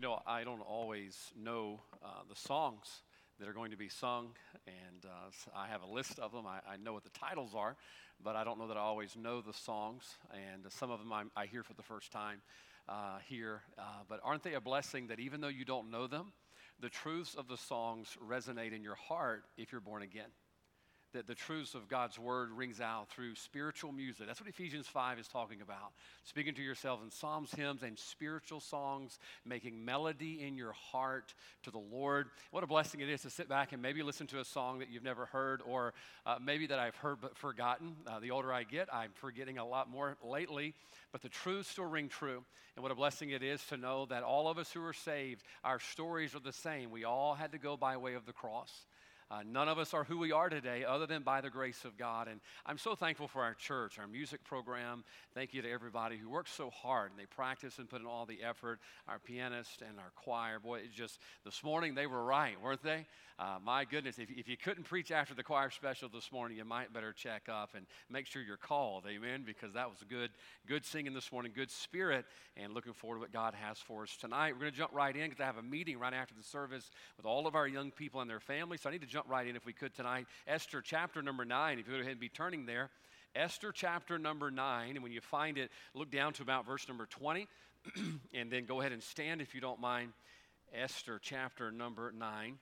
[0.00, 3.02] You know, I don't always know uh, the songs
[3.38, 4.30] that are going to be sung,
[4.66, 6.46] and uh, I have a list of them.
[6.46, 7.76] I, I, know what the titles are,
[8.24, 11.30] but I don't know that I always know the songs, and some of them I'm,
[11.36, 12.40] i hear for the first time
[12.88, 13.60] uh, here.
[13.76, 16.32] Uh, but aren't they a blessing that even though you don't know them,
[16.80, 20.30] the truths of the songs resonate in your heart if you're born again?
[21.12, 24.26] That the truths of God's word rings out through spiritual music.
[24.26, 25.92] That's what Ephesians 5 is talking about.
[26.24, 31.34] Speaking to yourselves in psalms, hymns, and spiritual songs, making melody in your heart
[31.64, 32.28] to the Lord.
[32.50, 34.90] What a blessing it is to sit back and maybe listen to a song that
[34.90, 35.94] you've never heard or
[36.26, 37.96] uh, maybe that I've heard but forgotten.
[38.06, 40.74] Uh, the older I get, I'm forgetting a lot more lately,
[41.12, 42.44] but the truths still ring true.
[42.76, 45.42] And what a blessing it is to know that all of us who are saved,
[45.64, 46.90] our stories are the same.
[46.90, 48.72] We all had to go by way of the cross.
[49.30, 51.96] Uh, none of us are who we are today other than by the grace of
[51.96, 52.26] God.
[52.26, 55.04] And I'm so thankful for our church, our music program.
[55.34, 58.26] Thank you to everybody who works so hard and they practice and put in all
[58.26, 58.80] the effort.
[59.06, 60.58] Our pianist and our choir.
[60.58, 63.06] Boy, it just, this morning they were right, weren't they?
[63.38, 66.64] Uh, my goodness, if, if you couldn't preach after the choir special this morning, you
[66.64, 69.04] might better check up and make sure you're called.
[69.08, 69.44] Amen?
[69.46, 70.30] Because that was good,
[70.66, 72.26] good singing this morning, good spirit,
[72.58, 74.52] and looking forward to what God has for us tonight.
[74.52, 76.90] We're going to jump right in because I have a meeting right after the service
[77.16, 78.82] with all of our young people and their families.
[78.82, 80.26] So I need to jump jump right in if we could tonight.
[80.46, 82.88] Esther chapter number nine, if you go ahead and be turning there.
[83.34, 87.06] Esther chapter number nine, and when you find it, look down to about verse number
[87.06, 87.46] 20,
[88.34, 90.12] and then go ahead and stand if you don't mind.
[90.74, 92.58] Esther chapter number nine.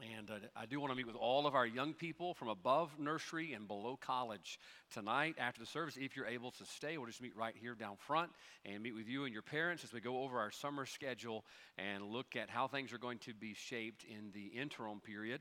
[0.00, 2.90] And uh, I do want to meet with all of our young people from above
[3.00, 4.60] nursery and below college
[4.92, 5.96] tonight after the service.
[6.00, 8.30] If you're able to stay, we'll just meet right here down front
[8.64, 11.44] and meet with you and your parents as we go over our summer schedule
[11.78, 15.40] and look at how things are going to be shaped in the interim period.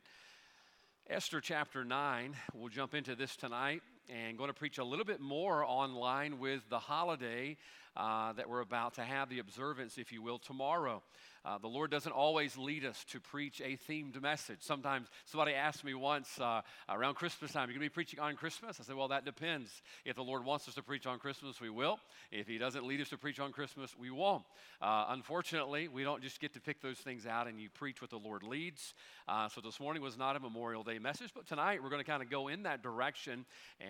[1.08, 5.22] Esther chapter 9, we'll jump into this tonight and going to preach a little bit
[5.22, 7.56] more online with the holiday
[7.98, 11.02] uh, that we're about to have, the observance, if you will, tomorrow.
[11.44, 14.58] Uh, the Lord doesn't always lead us to preach a themed message.
[14.60, 18.36] Sometimes somebody asked me once uh, around Christmas time, You're going to be preaching on
[18.36, 18.80] Christmas?
[18.82, 19.82] I said, Well, that depends.
[20.04, 22.00] If the Lord wants us to preach on Christmas, we will.
[22.32, 24.44] If He doesn't lead us to preach on Christmas, we won't.
[24.82, 28.10] Uh, unfortunately, we don't just get to pick those things out and you preach what
[28.10, 28.94] the Lord leads.
[29.28, 32.10] Uh, so this morning was not a Memorial Day message, but tonight we're going to
[32.10, 33.46] kind of go in that direction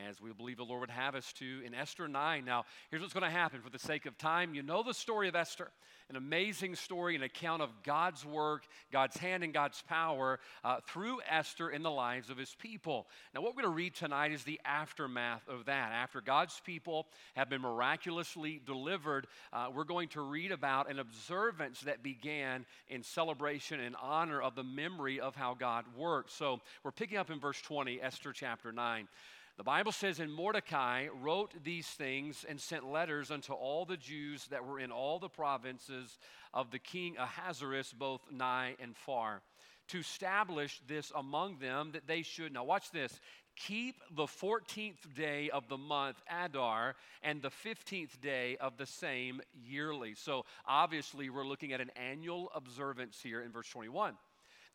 [0.07, 2.45] as we believe the Lord would have us to in Esther 9.
[2.45, 4.53] Now, here's what's going to happen for the sake of time.
[4.53, 5.71] You know the story of Esther,
[6.09, 11.19] an amazing story, an account of God's work, God's hand, and God's power uh, through
[11.29, 13.07] Esther in the lives of his people.
[13.33, 15.91] Now, what we're going to read tonight is the aftermath of that.
[15.91, 21.81] After God's people have been miraculously delivered, uh, we're going to read about an observance
[21.81, 26.31] that began in celebration and honor of the memory of how God worked.
[26.31, 29.07] So, we're picking up in verse 20, Esther chapter 9.
[29.57, 34.45] The Bible says, And Mordecai wrote these things and sent letters unto all the Jews
[34.47, 36.19] that were in all the provinces
[36.53, 39.41] of the king Ahasuerus, both nigh and far,
[39.87, 43.19] to establish this among them that they should, now watch this,
[43.55, 49.41] keep the 14th day of the month, Adar, and the 15th day of the same
[49.53, 50.13] yearly.
[50.13, 54.15] So obviously, we're looking at an annual observance here in verse 21.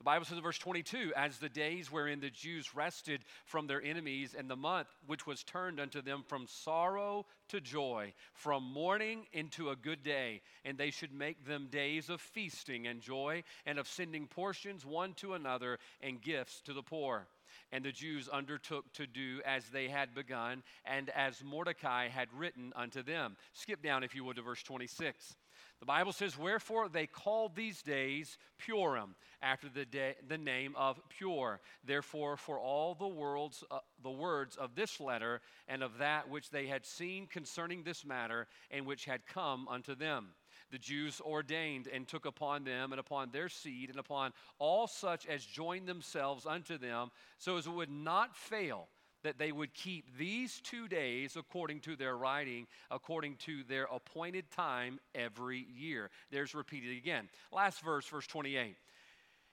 [0.03, 3.81] The Bible says in verse 22 As the days wherein the Jews rested from their
[3.81, 9.27] enemies, and the month which was turned unto them from sorrow to joy, from mourning
[9.33, 13.79] into a good day, and they should make them days of feasting and joy, and
[13.79, 17.29] of sending portions one to another, and gifts to the poor.
[17.71, 22.73] And the Jews undertook to do as they had begun, and as Mordecai had written
[22.75, 23.37] unto them.
[23.53, 25.37] Skip down, if you would, to verse 26.
[25.83, 31.01] The Bible says, Wherefore they called these days Purim, after the, day, the name of
[31.09, 31.61] pure.
[31.85, 36.51] Therefore, for all the, world's, uh, the words of this letter and of that which
[36.51, 40.29] they had seen concerning this matter, and which had come unto them
[40.71, 45.27] the Jews ordained and took upon them and upon their seed and upon all such
[45.27, 48.89] as joined themselves unto them, so as it would not fail
[49.23, 54.51] that they would keep these two days according to their writing, according to their appointed
[54.51, 56.11] time every year.
[56.31, 57.29] There's repeated again.
[57.53, 58.77] Last verse, verse 28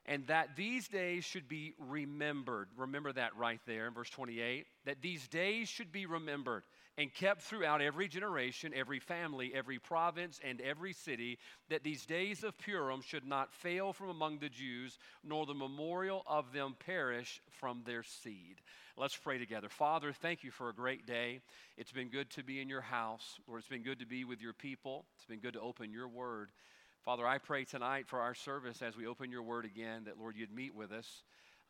[0.09, 2.67] and that these days should be remembered.
[2.75, 6.63] Remember that right there in verse 28 that these days should be remembered
[6.97, 11.37] and kept throughout every generation, every family, every province, and every city,
[11.69, 16.23] that these days of Purim should not fail from among the Jews, nor the memorial
[16.25, 18.55] of them perish from their seed.
[18.97, 19.69] Let's pray together.
[19.69, 21.39] Father, thank you for a great day.
[21.77, 24.41] It's been good to be in your house, Lord, it's been good to be with
[24.41, 26.49] your people, it's been good to open your word.
[27.05, 30.35] Father, I pray tonight for our service as we open your word again that, Lord,
[30.35, 31.07] you'd meet with us.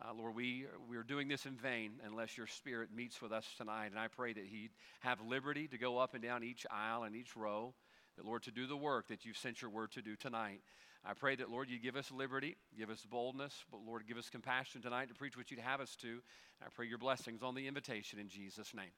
[0.02, 3.92] Uh, Lord, we, we're doing this in vain unless your spirit meets with us tonight.
[3.92, 4.72] And I pray that he'd
[5.02, 7.76] have liberty to go up and down each aisle and each row,
[8.18, 10.62] that, Lord, to do the work that you've sent your word to do tonight.
[11.06, 14.30] I pray that, Lord, you give us liberty, give us boldness, but Lord, give us
[14.30, 16.22] compassion tonight to preach what you'd have us to.
[16.62, 18.92] I pray your blessings on the invitation in Jesus' name.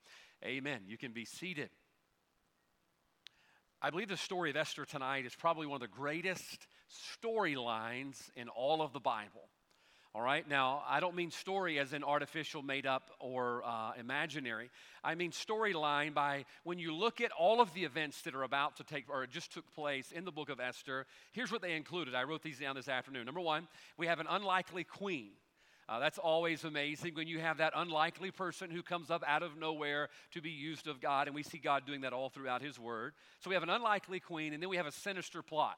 [0.45, 0.83] Amen.
[0.87, 1.69] You can be seated.
[3.83, 6.67] I believe the story of Esther tonight is probably one of the greatest
[7.23, 9.49] storylines in all of the Bible.
[10.13, 14.69] All right, now I don't mean story as in artificial, made up, or uh, imaginary.
[15.03, 18.77] I mean storyline by when you look at all of the events that are about
[18.77, 21.07] to take or just took place in the book of Esther.
[21.31, 22.13] Here's what they included.
[22.13, 23.25] I wrote these down this afternoon.
[23.25, 23.67] Number one,
[23.97, 25.31] we have an unlikely queen.
[25.91, 29.57] Uh, that's always amazing when you have that unlikely person who comes up out of
[29.57, 32.79] nowhere to be used of God, and we see God doing that all throughout His
[32.79, 33.11] Word.
[33.41, 35.75] So we have an unlikely queen, and then we have a sinister plot.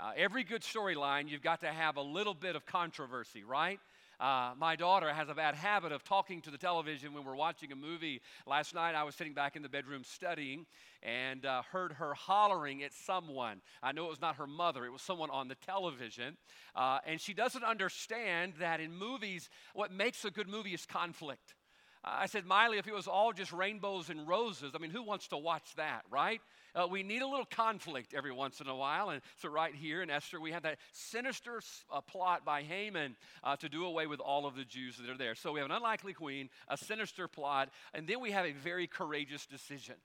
[0.00, 3.78] Uh, every good storyline, you've got to have a little bit of controversy, right?
[4.22, 7.72] Uh, my daughter has a bad habit of talking to the television when we're watching
[7.72, 8.20] a movie.
[8.46, 10.64] Last night, I was sitting back in the bedroom studying
[11.02, 13.60] and uh, heard her hollering at someone.
[13.82, 16.36] I know it was not her mother, it was someone on the television.
[16.76, 21.56] Uh, and she doesn't understand that in movies, what makes a good movie is conflict.
[22.04, 25.28] I said, Miley, if it was all just rainbows and roses, I mean, who wants
[25.28, 26.40] to watch that, right?
[26.74, 29.10] Uh, we need a little conflict every once in a while.
[29.10, 31.60] And so, right here in Esther, we have that sinister
[31.92, 33.14] uh, plot by Haman
[33.44, 35.36] uh, to do away with all of the Jews that are there.
[35.36, 38.88] So, we have an unlikely queen, a sinister plot, and then we have a very
[38.88, 39.96] courageous decision.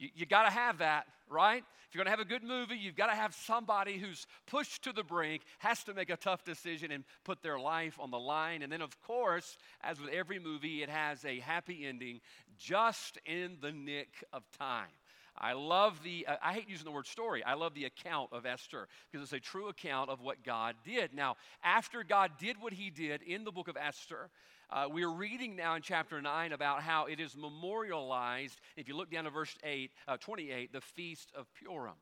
[0.00, 1.62] You, you got to have that, right?
[1.88, 4.82] If you're going to have a good movie, you've got to have somebody who's pushed
[4.84, 8.18] to the brink, has to make a tough decision and put their life on the
[8.18, 8.62] line.
[8.62, 12.20] And then, of course, as with every movie, it has a happy ending
[12.58, 14.88] just in the nick of time.
[15.36, 17.44] I love the, uh, I hate using the word story.
[17.44, 21.14] I love the account of Esther because it's a true account of what God did.
[21.14, 24.30] Now, after God did what he did in the book of Esther,
[24.72, 28.60] uh, we're reading now in chapter 9 about how it is memorialized.
[28.76, 31.94] If you look down to verse 8, uh, 28, the Feast of Purim.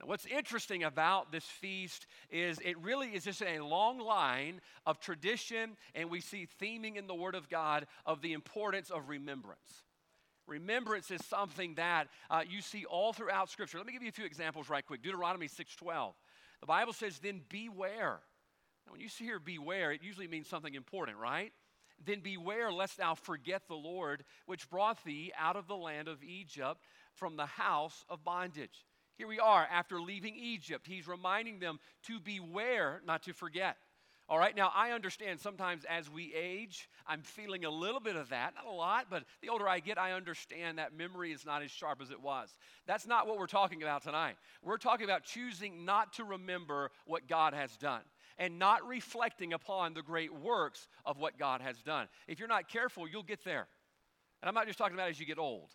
[0.00, 5.00] Now, what's interesting about this feast is it really is just a long line of
[5.00, 9.84] tradition, and we see theming in the Word of God of the importance of remembrance.
[10.46, 13.78] Remembrance is something that uh, you see all throughout Scripture.
[13.78, 15.02] Let me give you a few examples right quick.
[15.02, 16.12] Deuteronomy 6.12.
[16.60, 18.20] The Bible says, then beware.
[18.86, 21.52] Now, when you see here beware, it usually means something important, right?
[22.04, 26.22] Then beware lest thou forget the Lord, which brought thee out of the land of
[26.22, 26.80] Egypt
[27.14, 28.84] from the house of bondage.
[29.16, 30.86] Here we are after leaving Egypt.
[30.86, 33.78] He's reminding them to beware, not to forget.
[34.28, 38.30] All right, now I understand sometimes as we age, I'm feeling a little bit of
[38.30, 38.54] that.
[38.56, 41.70] Not a lot, but the older I get, I understand that memory is not as
[41.70, 42.56] sharp as it was.
[42.86, 44.34] That's not what we're talking about tonight.
[44.64, 48.02] We're talking about choosing not to remember what God has done
[48.38, 52.08] and not reflecting upon the great works of what God has done.
[52.28, 53.66] If you're not careful, you'll get there.
[54.42, 55.70] And I'm not just talking about as you get old.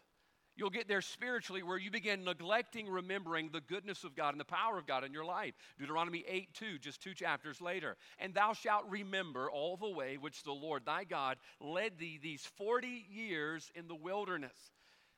[0.56, 4.46] You'll get there spiritually where you begin neglecting remembering the goodness of God and the
[4.46, 5.54] power of God in your life.
[5.80, 7.96] Deuteronomy 8 2, just two chapters later.
[8.20, 12.46] And thou shalt remember all the way which the Lord thy God led thee these
[12.58, 14.72] 40 years in the wilderness.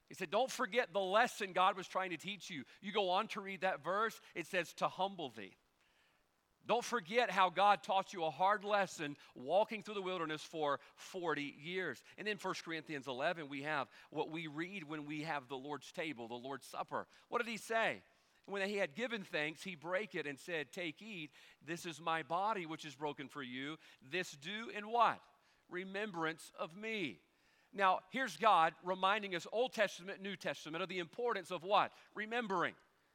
[0.07, 2.63] He said, Don't forget the lesson God was trying to teach you.
[2.81, 5.57] You go on to read that verse, it says, To humble thee.
[6.65, 11.55] Don't forget how God taught you a hard lesson walking through the wilderness for 40
[11.61, 12.01] years.
[12.17, 15.91] And in 1 Corinthians 11, we have what we read when we have the Lord's
[15.91, 17.05] table, the Lord's Supper.
[17.27, 18.01] What did he say?
[18.45, 21.31] When he had given thanks, he brake it and said, Take, eat.
[21.65, 23.77] This is my body, which is broken for you.
[24.11, 25.19] This do in what?
[25.69, 27.19] Remembrance of me.
[27.73, 31.91] Now, here's God reminding us, Old Testament, New Testament, of the importance of what?
[32.15, 32.73] Remembering.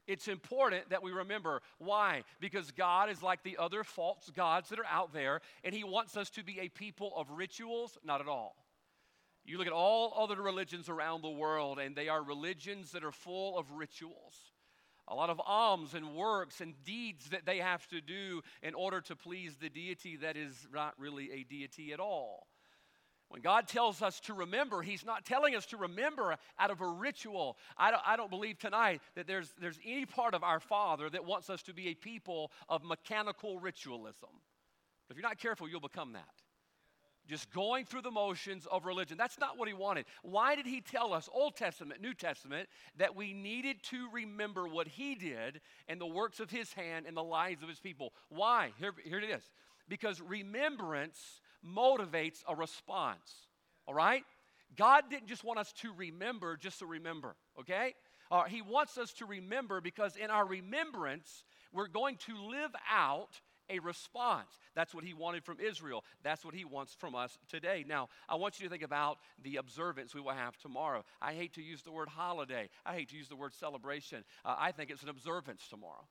[0.08, 1.60] It's important that we remember.
[1.76, 2.24] Why?
[2.40, 6.16] Because God is like the other false gods that are out there, and He wants
[6.16, 7.98] us to be a people of rituals?
[8.02, 8.56] Not at all.
[9.44, 13.12] You look at all other religions around the world, and they are religions that are
[13.12, 14.34] full of rituals.
[15.08, 19.02] A lot of alms and works and deeds that they have to do in order
[19.02, 22.46] to please the deity that is not really a deity at all.
[23.28, 26.86] When God tells us to remember, He's not telling us to remember out of a
[26.86, 27.58] ritual.
[27.76, 31.26] I don't, I don't believe tonight that there's, there's any part of our Father that
[31.26, 34.30] wants us to be a people of mechanical ritualism.
[35.06, 36.24] But If you're not careful, you'll become that.
[37.28, 39.18] Just going through the motions of religion.
[39.18, 40.06] That's not what He wanted.
[40.22, 44.88] Why did He tell us, Old Testament, New Testament, that we needed to remember what
[44.88, 48.14] He did and the works of His hand and the lives of His people?
[48.30, 48.72] Why?
[48.78, 49.42] Here, here it is.
[49.86, 53.46] Because remembrance motivates a response.
[53.86, 54.24] All right?
[54.76, 57.94] God didn't just want us to remember just to remember, okay?
[58.30, 63.40] Uh, he wants us to remember because in our remembrance, we're going to live out
[63.70, 64.48] a response.
[64.74, 66.04] That's what he wanted from Israel.
[66.22, 67.84] That's what he wants from us today.
[67.86, 71.04] Now, I want you to think about the observance we will have tomorrow.
[71.20, 74.24] I hate to use the word holiday, I hate to use the word celebration.
[74.44, 76.06] Uh, I think it's an observance tomorrow.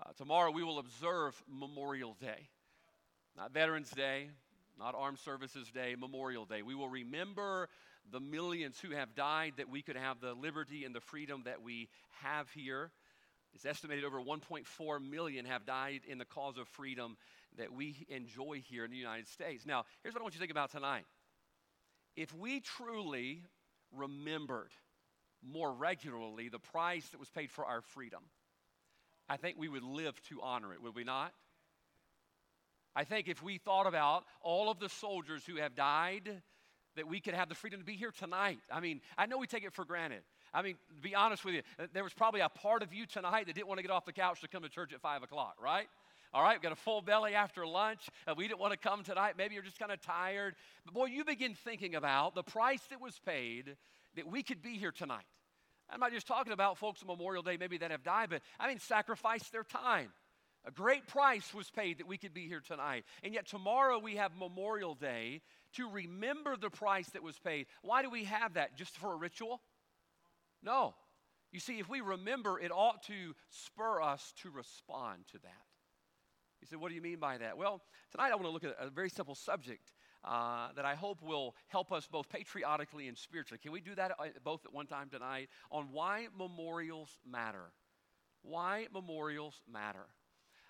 [0.00, 2.48] Uh, tomorrow we will observe Memorial Day,
[3.36, 4.28] not Veterans Day,
[4.80, 6.62] not Armed Services Day, Memorial Day.
[6.62, 7.68] We will remember
[8.10, 11.62] the millions who have died that we could have the liberty and the freedom that
[11.62, 11.88] we
[12.22, 12.90] have here.
[13.54, 17.18] It's estimated over 1.4 million have died in the cause of freedom
[17.58, 19.66] that we enjoy here in the United States.
[19.66, 21.04] Now, here's what I want you to think about tonight.
[22.16, 23.42] If we truly
[23.94, 24.70] remembered
[25.46, 28.22] more regularly the price that was paid for our freedom,
[29.28, 31.32] I think we would live to honor it, would we not?
[32.94, 36.42] I think if we thought about all of the soldiers who have died,
[36.96, 38.58] that we could have the freedom to be here tonight.
[38.70, 40.22] I mean, I know we take it for granted.
[40.52, 43.06] I mean, to be honest with you, uh, there was probably a part of you
[43.06, 45.22] tonight that didn't want to get off the couch to come to church at 5
[45.22, 45.86] o'clock, right?
[46.32, 48.08] All right, we've got a full belly after lunch.
[48.26, 49.34] Uh, we didn't want to come tonight.
[49.36, 50.54] Maybe you're just kind of tired.
[50.84, 53.76] But boy, you begin thinking about the price that was paid
[54.16, 55.24] that we could be here tonight.
[55.88, 58.68] I'm not just talking about folks on Memorial Day, maybe that have died, but I
[58.68, 60.12] mean, sacrifice their time.
[60.66, 63.04] A great price was paid that we could be here tonight.
[63.22, 65.40] And yet, tomorrow we have Memorial Day
[65.74, 67.66] to remember the price that was paid.
[67.82, 68.76] Why do we have that?
[68.76, 69.62] Just for a ritual?
[70.62, 70.94] No.
[71.50, 75.64] You see, if we remember, it ought to spur us to respond to that.
[76.60, 77.56] You said, What do you mean by that?
[77.56, 79.92] Well, tonight I want to look at a very simple subject
[80.24, 83.58] uh, that I hope will help us both patriotically and spiritually.
[83.62, 87.72] Can we do that uh, both at one time tonight on why memorials matter?
[88.42, 90.06] Why memorials matter.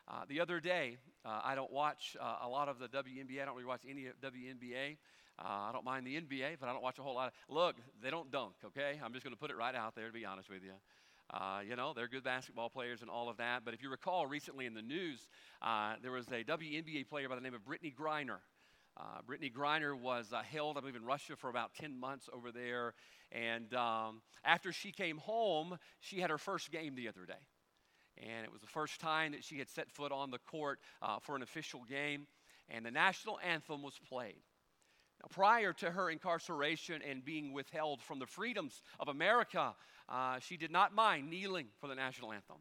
[0.09, 3.43] Uh, the other day, uh, I don't watch uh, a lot of the WNBA.
[3.43, 4.97] I don't really watch any WNBA.
[5.39, 7.29] Uh, I don't mind the NBA, but I don't watch a whole lot.
[7.29, 9.01] Of, look, they don't dunk, okay?
[9.03, 10.73] I'm just going to put it right out there to be honest with you.
[11.33, 13.65] Uh, you know, they're good basketball players and all of that.
[13.65, 15.29] But if you recall, recently in the news,
[15.63, 18.39] uh, there was a WNBA player by the name of Brittney Griner.
[19.27, 22.93] Brittney Griner was held, I believe, in Russia for about 10 months over there.
[23.33, 27.41] And um, after she came home, she had her first game the other day.
[28.21, 31.19] And it was the first time that she had set foot on the court uh,
[31.21, 32.27] for an official game.
[32.69, 34.43] And the national anthem was played.
[35.21, 39.75] Now, prior to her incarceration and being withheld from the freedoms of America,
[40.09, 42.57] uh, she did not mind kneeling for the national anthem.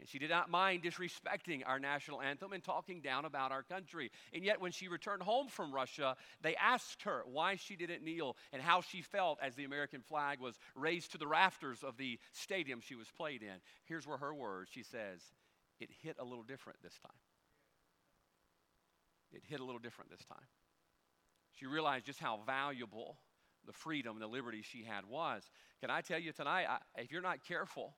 [0.00, 4.10] And she did not mind disrespecting our national anthem and talking down about our country.
[4.32, 8.36] And yet, when she returned home from Russia, they asked her why she didn't kneel
[8.50, 12.18] and how she felt as the American flag was raised to the rafters of the
[12.32, 13.60] stadium she was played in.
[13.84, 15.20] Here's where her words she says,
[15.80, 17.12] It hit a little different this time.
[19.32, 20.48] It hit a little different this time.
[21.58, 23.18] She realized just how valuable
[23.66, 25.42] the freedom and the liberty she had was.
[25.82, 27.94] Can I tell you tonight, I, if you're not careful,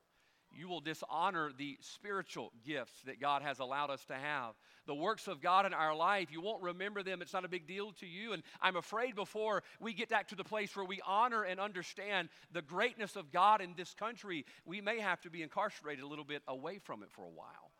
[0.55, 4.53] you will dishonor the spiritual gifts that God has allowed us to have.
[4.85, 7.21] The works of God in our life, you won't remember them.
[7.21, 8.33] It's not a big deal to you.
[8.33, 12.29] And I'm afraid before we get back to the place where we honor and understand
[12.51, 16.25] the greatness of God in this country, we may have to be incarcerated a little
[16.25, 17.71] bit away from it for a while.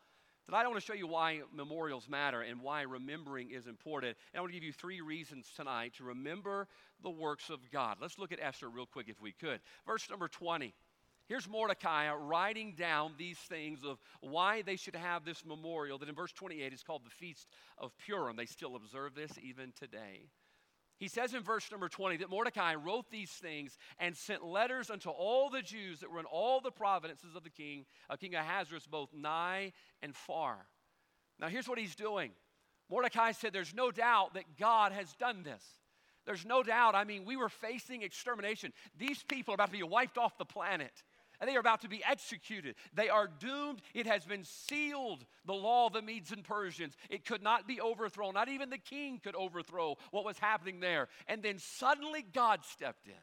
[0.45, 4.17] Tonight, I want to show you why memorials matter and why remembering is important.
[4.33, 6.67] And I want to give you three reasons tonight to remember
[7.01, 7.97] the works of God.
[8.01, 9.61] Let's look at Esther real quick, if we could.
[9.87, 10.73] Verse number 20.
[11.27, 16.15] Here's Mordecai writing down these things of why they should have this memorial that in
[16.15, 18.35] verse 28 is called the Feast of Purim.
[18.35, 20.27] They still observe this even today.
[20.97, 25.09] He says in verse number 20 that Mordecai wrote these things and sent letters unto
[25.09, 28.85] all the Jews that were in all the provinces of the king, of King Ahasuerus,
[28.85, 30.67] both nigh and far.
[31.39, 32.31] Now, here's what he's doing.
[32.89, 35.63] Mordecai said, There's no doubt that God has done this.
[36.25, 36.95] There's no doubt.
[36.95, 38.71] I mean, we were facing extermination.
[38.97, 41.03] These people are about to be wiped off the planet
[41.43, 42.75] and they are about to be executed.
[42.93, 43.81] They are doomed.
[43.93, 46.95] It has been sealed, the law of the Medes and Persians.
[47.09, 48.33] It could not be overthrown.
[48.33, 51.09] Not even the king could overthrow what was happening there.
[51.27, 53.13] And then suddenly God stepped in.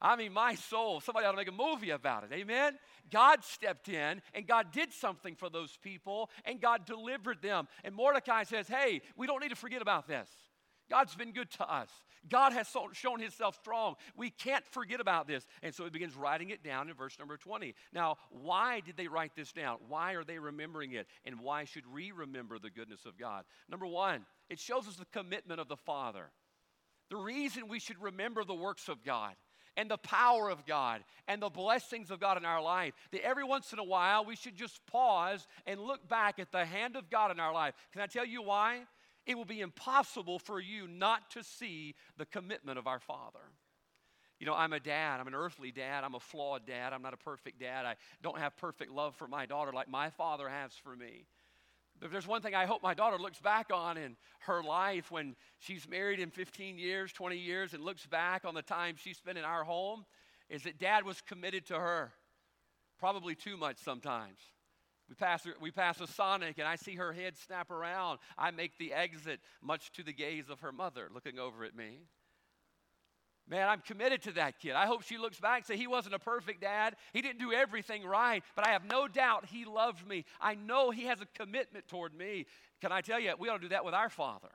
[0.00, 2.32] I mean, my soul, somebody ought to make a movie about it.
[2.32, 2.78] Amen?
[3.10, 7.68] God stepped in and God did something for those people and God delivered them.
[7.84, 10.30] And Mordecai says, hey, we don't need to forget about this.
[10.90, 11.88] God's been good to us.
[12.28, 13.94] God has shown himself strong.
[14.16, 15.46] We can't forget about this.
[15.62, 17.74] And so he begins writing it down in verse number 20.
[17.92, 19.78] Now, why did they write this down?
[19.88, 21.06] Why are they remembering it?
[21.24, 23.44] And why should we remember the goodness of God?
[23.68, 26.30] Number one, it shows us the commitment of the Father.
[27.10, 29.34] The reason we should remember the works of God
[29.76, 32.94] and the power of God and the blessings of God in our life.
[33.12, 36.64] That every once in a while we should just pause and look back at the
[36.64, 37.74] hand of God in our life.
[37.92, 38.80] Can I tell you why?
[39.26, 43.40] It will be impossible for you not to see the commitment of our Father.
[44.38, 45.20] You know, I'm a dad.
[45.20, 46.04] I'm an earthly dad.
[46.04, 46.92] I'm a flawed dad.
[46.92, 47.86] I'm not a perfect dad.
[47.86, 51.24] I don't have perfect love for my daughter like my father has for me.
[52.02, 55.36] If there's one thing I hope my daughter looks back on in her life when
[55.60, 59.38] she's married in 15 years, 20 years, and looks back on the time she spent
[59.38, 60.04] in our home,
[60.50, 62.12] is that dad was committed to her.
[62.98, 64.38] Probably too much sometimes.
[65.08, 68.18] We pass, we pass a Sonic and I see her head snap around.
[68.38, 72.00] I make the exit, much to the gaze of her mother looking over at me.
[73.46, 74.72] Man, I'm committed to that kid.
[74.72, 76.96] I hope she looks back and say he wasn't a perfect dad.
[77.12, 80.24] He didn't do everything right, but I have no doubt he loved me.
[80.40, 82.46] I know he has a commitment toward me.
[82.80, 84.48] Can I tell you, we ought to do that with our Father.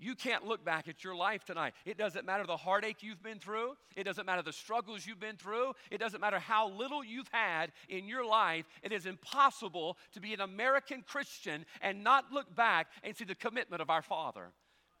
[0.00, 1.74] You can't look back at your life tonight.
[1.84, 3.74] It doesn't matter the heartache you've been through.
[3.96, 5.72] It doesn't matter the struggles you've been through.
[5.90, 8.64] It doesn't matter how little you've had in your life.
[8.82, 13.34] It is impossible to be an American Christian and not look back and see the
[13.34, 14.52] commitment of our Father.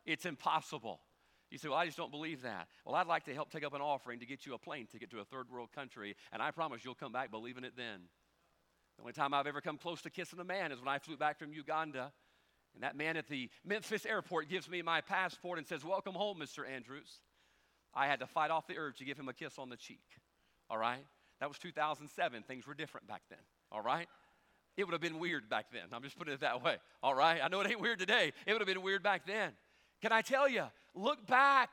[0.04, 1.00] It's impossible.
[1.50, 2.68] You say, Well, I just don't believe that.
[2.84, 5.10] Well, I'd like to help take up an offering to get you a plane ticket
[5.10, 8.08] to a third world country, and I promise you'll come back believing it then.
[8.96, 11.16] The only time I've ever come close to kissing a man is when I flew
[11.16, 12.12] back from Uganda.
[12.78, 16.38] And that man at the Memphis airport gives me my passport and says, Welcome home,
[16.38, 16.62] Mr.
[16.64, 17.10] Andrews.
[17.92, 20.04] I had to fight off the urge to give him a kiss on the cheek.
[20.70, 21.04] All right?
[21.40, 22.44] That was 2007.
[22.44, 23.40] Things were different back then.
[23.72, 24.06] All right?
[24.76, 25.82] It would have been weird back then.
[25.92, 26.76] I'm just putting it that way.
[27.02, 27.40] All right?
[27.42, 28.32] I know it ain't weird today.
[28.46, 29.50] It would have been weird back then.
[30.00, 30.66] Can I tell you?
[30.94, 31.70] Look back.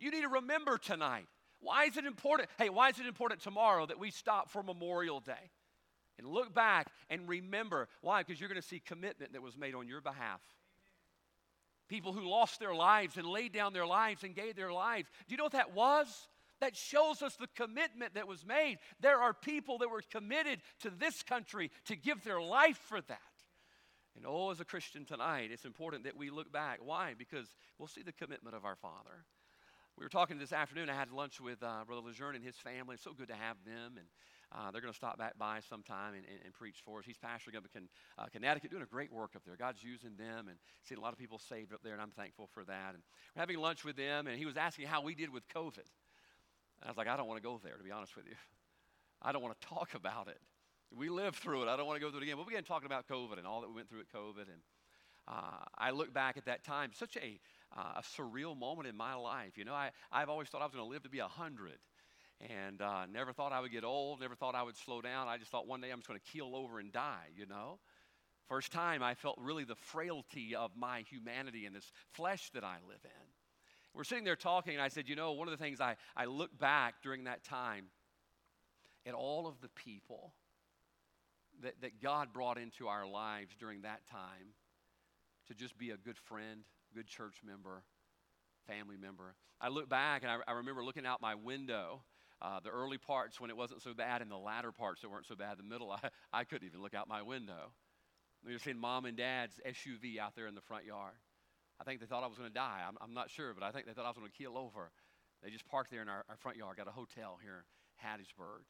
[0.00, 1.28] You need to remember tonight.
[1.60, 2.48] Why is it important?
[2.58, 5.52] Hey, why is it important tomorrow that we stop for Memorial Day?
[6.18, 7.88] And look back and remember.
[8.00, 8.22] Why?
[8.22, 10.40] Because you're going to see commitment that was made on your behalf.
[11.88, 15.08] People who lost their lives and laid down their lives and gave their lives.
[15.26, 16.28] Do you know what that was?
[16.60, 18.78] That shows us the commitment that was made.
[19.00, 23.20] There are people that were committed to this country to give their life for that.
[24.16, 26.80] And oh, as a Christian tonight, it's important that we look back.
[26.84, 27.14] Why?
[27.16, 27.46] Because
[27.78, 29.24] we'll see the commitment of our Father.
[29.96, 30.90] We were talking this afternoon.
[30.90, 32.94] I had lunch with uh, Brother Lejeune and his family.
[32.94, 33.94] It's so good to have them.
[33.96, 34.06] And
[34.52, 37.04] uh, they're going to stop back by sometime and, and, and, preach for us.
[37.04, 37.88] He's pastoring up in
[38.18, 39.56] uh, Connecticut, doing a great work up there.
[39.56, 42.48] God's using them and seeing a lot of people saved up there, and I'm thankful
[42.54, 42.94] for that.
[42.94, 43.02] And
[43.36, 45.84] we're having lunch with them, and he was asking how we did with COVID.
[46.80, 48.36] And I was like, I don't want to go there, to be honest with you.
[49.20, 50.38] I don't want to talk about it.
[50.96, 51.68] We lived through it.
[51.68, 52.36] I don't want to go through it again.
[52.36, 54.48] But we began talking about COVID and all that we went through at COVID.
[54.48, 54.62] And
[55.26, 57.38] uh, I look back at that time, such a,
[57.76, 59.58] uh, a surreal moment in my life.
[59.58, 61.72] You know, I, I've always thought I was going to live to be 100
[62.40, 65.28] and uh, never thought I would get old, never thought I would slow down.
[65.28, 67.78] I just thought one day I'm just going to keel over and die, you know?
[68.48, 72.76] First time I felt really the frailty of my humanity and this flesh that I
[72.88, 73.26] live in.
[73.94, 76.26] We're sitting there talking, and I said, You know, one of the things I, I
[76.26, 77.86] look back during that time
[79.06, 80.32] at all of the people
[81.62, 84.54] that, that God brought into our lives during that time
[85.48, 86.60] to just be a good friend,
[86.94, 87.82] good church member,
[88.66, 89.34] family member.
[89.60, 92.02] I look back and I, I remember looking out my window
[92.40, 95.26] uh, the early parts when it wasn't so bad, and the latter parts that weren't
[95.26, 95.58] so bad.
[95.58, 97.72] The middle, I, I couldn't even look out my window.
[98.44, 101.14] We were seeing mom and dad's SUV out there in the front yard.
[101.80, 102.82] I think they thought I was going to die.
[102.86, 104.90] I'm, I'm, not sure, but I think they thought I was going to keel over.
[105.42, 107.64] They just parked there in our, our front yard, got a hotel here
[108.02, 108.62] in Hattiesburg.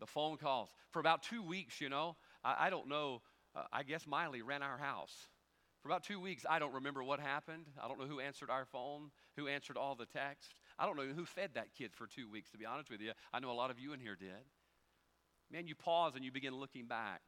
[0.00, 0.68] The phone calls.
[0.90, 3.22] For about two weeks, you know, I, I don't know,
[3.54, 5.28] uh, I guess Miley ran our house.
[5.82, 7.66] For about two weeks, I don't remember what happened.
[7.82, 10.54] I don't know who answered our phone, who answered all the text.
[10.78, 13.12] I don't know who fed that kid for two weeks, to be honest with you.
[13.32, 14.44] I know a lot of you in here did.
[15.52, 17.20] Man, you pause and you begin looking back.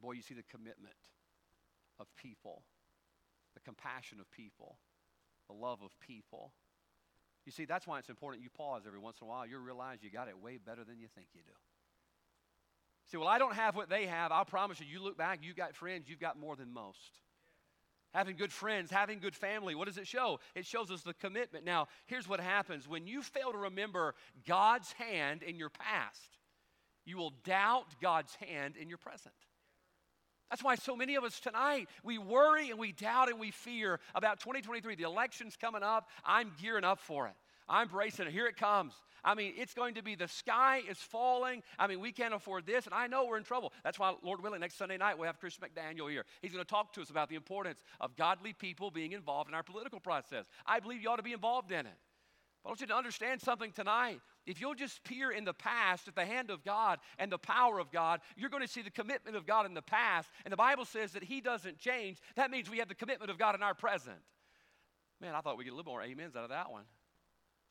[0.00, 0.94] Boy, you see the commitment
[1.98, 2.62] of people,
[3.54, 4.78] the compassion of people,
[5.46, 6.52] the love of people.
[7.44, 9.46] You see, that's why it's important you pause every once in a while.
[9.46, 11.52] You realize you got it way better than you think you do.
[13.10, 14.30] See, well, I don't have what they have.
[14.30, 17.18] I'll promise you, you look back, you got friends, you've got more than most.
[18.12, 20.40] Having good friends, having good family, what does it show?
[20.54, 21.64] It shows us the commitment.
[21.64, 24.14] Now, here's what happens when you fail to remember
[24.46, 26.38] God's hand in your past,
[27.04, 29.34] you will doubt God's hand in your present.
[30.50, 34.00] That's why so many of us tonight, we worry and we doubt and we fear
[34.16, 34.96] about 2023.
[34.96, 36.08] The election's coming up.
[36.24, 37.34] I'm gearing up for it.
[37.70, 38.32] I'm bracing it.
[38.32, 38.92] Here it comes.
[39.24, 41.62] I mean, it's going to be the sky is falling.
[41.78, 43.72] I mean, we can't afford this, and I know we're in trouble.
[43.84, 46.24] That's why, Lord willing, next Sunday night we'll have Chris McDaniel here.
[46.42, 49.54] He's going to talk to us about the importance of godly people being involved in
[49.54, 50.46] our political process.
[50.66, 51.98] I believe you ought to be involved in it.
[52.62, 54.20] But I want you to understand something tonight.
[54.46, 57.78] If you'll just peer in the past at the hand of God and the power
[57.78, 60.28] of God, you're going to see the commitment of God in the past.
[60.44, 62.18] And the Bible says that He doesn't change.
[62.34, 64.18] That means we have the commitment of God in our present.
[65.20, 66.84] Man, I thought we'd get a little more amens out of that one.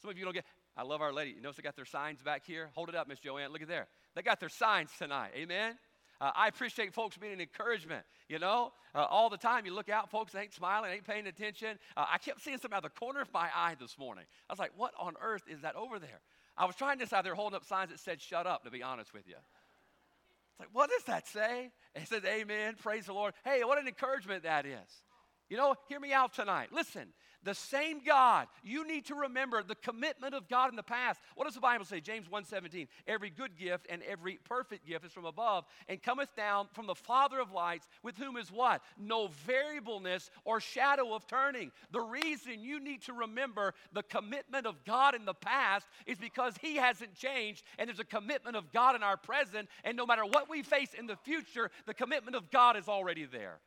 [0.01, 0.45] Some of you don't get,
[0.77, 1.31] I love Our Lady.
[1.31, 2.69] You notice they got their signs back here?
[2.73, 3.51] Hold it up, Miss Joanne.
[3.51, 3.88] Look at there.
[4.15, 5.31] They got their signs tonight.
[5.35, 5.77] Amen?
[6.21, 8.03] Uh, I appreciate folks being an encouragement.
[8.27, 11.79] You know, uh, all the time you look out, folks ain't smiling, ain't paying attention.
[11.95, 14.25] Uh, I kept seeing something out of the corner of my eye this morning.
[14.49, 16.19] I was like, what on earth is that over there?
[16.57, 18.83] I was trying to decide they're holding up signs that said shut up, to be
[18.83, 19.35] honest with you.
[19.35, 21.71] It's like, what does that say?
[21.95, 22.75] It says, Amen.
[22.81, 23.33] Praise the Lord.
[23.45, 25.03] Hey, what an encouragement that is.
[25.49, 26.69] You know, hear me out tonight.
[26.71, 27.07] Listen,
[27.43, 31.21] the same God, you need to remember the commitment of God in the past.
[31.35, 32.01] What does the Bible say?
[32.01, 32.88] James 1:17.
[33.07, 36.95] Every good gift and every perfect gift is from above and cometh down from the
[36.95, 38.83] Father of lights, with whom is what?
[38.97, 41.71] No variableness or shadow of turning.
[41.91, 46.57] The reason you need to remember the commitment of God in the past is because
[46.57, 50.25] he hasn't changed and there's a commitment of God in our present and no matter
[50.25, 53.59] what we face in the future, the commitment of God is already there.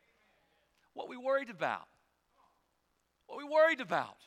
[0.93, 1.87] What we worried about?
[3.27, 4.17] What we worried about?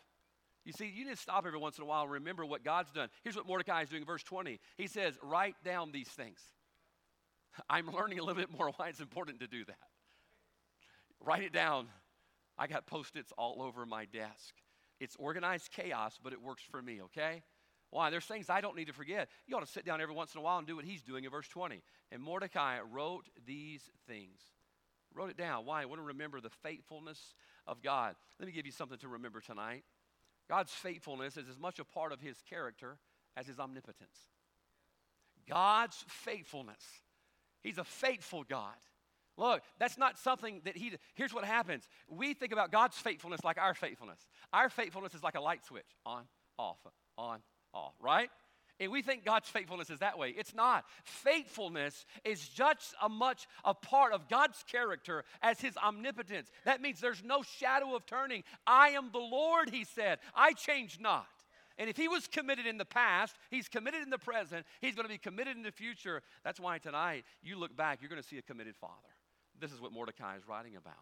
[0.64, 2.90] You see, you need to stop every once in a while and remember what God's
[2.90, 3.08] done.
[3.22, 4.58] Here's what Mordecai is doing in verse 20.
[4.76, 6.40] He says, Write down these things.
[7.70, 9.76] I'm learning a little bit more why it's important to do that.
[11.20, 11.86] Write it down.
[12.58, 14.54] I got post its all over my desk.
[14.98, 17.42] It's organized chaos, but it works for me, okay?
[17.90, 18.10] Why?
[18.10, 19.28] There's things I don't need to forget.
[19.46, 21.24] You ought to sit down every once in a while and do what he's doing
[21.24, 21.82] in verse 20.
[22.10, 24.40] And Mordecai wrote these things.
[25.16, 25.64] Wrote it down.
[25.64, 25.82] Why?
[25.82, 27.34] I want to remember the faithfulness
[27.66, 28.14] of God.
[28.38, 29.82] Let me give you something to remember tonight.
[30.48, 32.98] God's faithfulness is as much a part of his character
[33.36, 34.18] as his omnipotence.
[35.48, 36.82] God's faithfulness.
[37.62, 38.74] He's a faithful God.
[39.38, 41.88] Look, that's not something that he, here's what happens.
[42.08, 44.18] We think about God's faithfulness like our faithfulness.
[44.52, 46.24] Our faithfulness is like a light switch on,
[46.58, 46.78] off,
[47.18, 47.40] on,
[47.74, 48.30] off, right?
[48.78, 50.34] And we think God's faithfulness is that way.
[50.36, 50.84] It's not.
[51.04, 56.50] Faithfulness is just as much a part of God's character as his omnipotence.
[56.64, 58.44] That means there's no shadow of turning.
[58.66, 60.18] I am the Lord, he said.
[60.34, 61.26] I change not.
[61.78, 65.04] And if he was committed in the past, he's committed in the present, he's going
[65.04, 66.22] to be committed in the future.
[66.42, 68.94] That's why tonight you look back, you're going to see a committed father.
[69.58, 70.94] This is what Mordecai is writing about.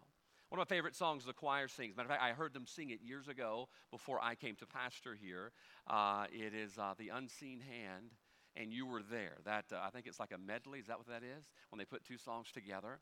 [0.54, 1.96] One of my favorite songs the choir sings.
[1.96, 5.16] Matter of fact, I heard them sing it years ago before I came to pastor
[5.20, 5.50] here.
[5.88, 8.12] Uh, it is uh, The Unseen Hand,
[8.54, 9.38] and You Were There.
[9.44, 10.78] That uh, I think it's like a medley.
[10.78, 11.44] Is that what that is?
[11.70, 13.00] When they put two songs together.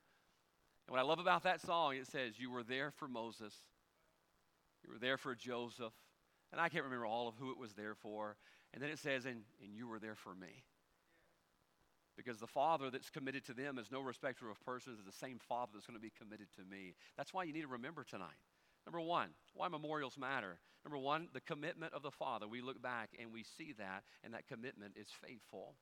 [0.87, 3.53] And what I love about that song, it says, You were there for Moses,
[4.83, 5.93] you were there for Joseph,
[6.53, 8.39] and I can't remember all of who it was there for.
[8.73, 10.65] And then it says, And, and you were there for me.
[12.17, 15.39] Because the Father that's committed to them is no respecter of persons, is the same
[15.39, 16.95] Father that's going to be committed to me.
[17.17, 18.41] That's why you need to remember tonight.
[18.87, 20.59] Number one, why memorials matter.
[20.85, 22.49] Number one, the commitment of the Father.
[22.49, 25.75] We look back and we see that, and that commitment is faithful.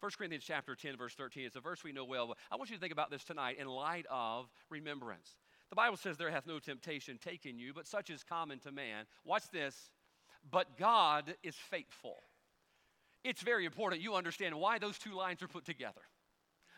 [0.00, 2.70] 1 Corinthians chapter 10, verse 13 is a verse we know well, but I want
[2.70, 5.36] you to think about this tonight in light of remembrance.
[5.70, 9.06] The Bible says, There hath no temptation taken you, but such is common to man.
[9.24, 9.90] Watch this.
[10.50, 12.22] But God is faithful
[13.24, 16.00] it's very important you understand why those two lines are put together.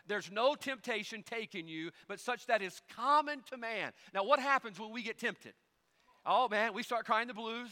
[0.07, 3.91] There's no temptation taking you, but such that is common to man.
[4.13, 5.53] Now, what happens when we get tempted?
[6.25, 7.69] Oh man, we start crying the blues.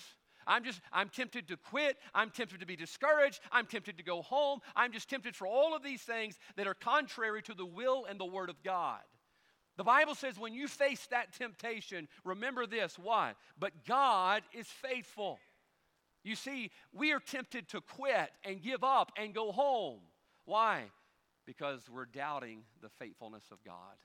[0.48, 1.98] I'm just, I'm tempted to quit.
[2.14, 3.40] I'm tempted to be discouraged.
[3.52, 4.60] I'm tempted to go home.
[4.76, 8.20] I'm just tempted for all of these things that are contrary to the will and
[8.20, 9.02] the word of God.
[9.78, 12.98] The Bible says when you face that temptation, remember this.
[12.98, 13.34] Why?
[13.58, 15.40] But God is faithful.
[16.24, 20.00] You see, we are tempted to quit and give up and go home.
[20.46, 20.86] Why?
[21.46, 23.96] Because we're doubting the faithfulness of God.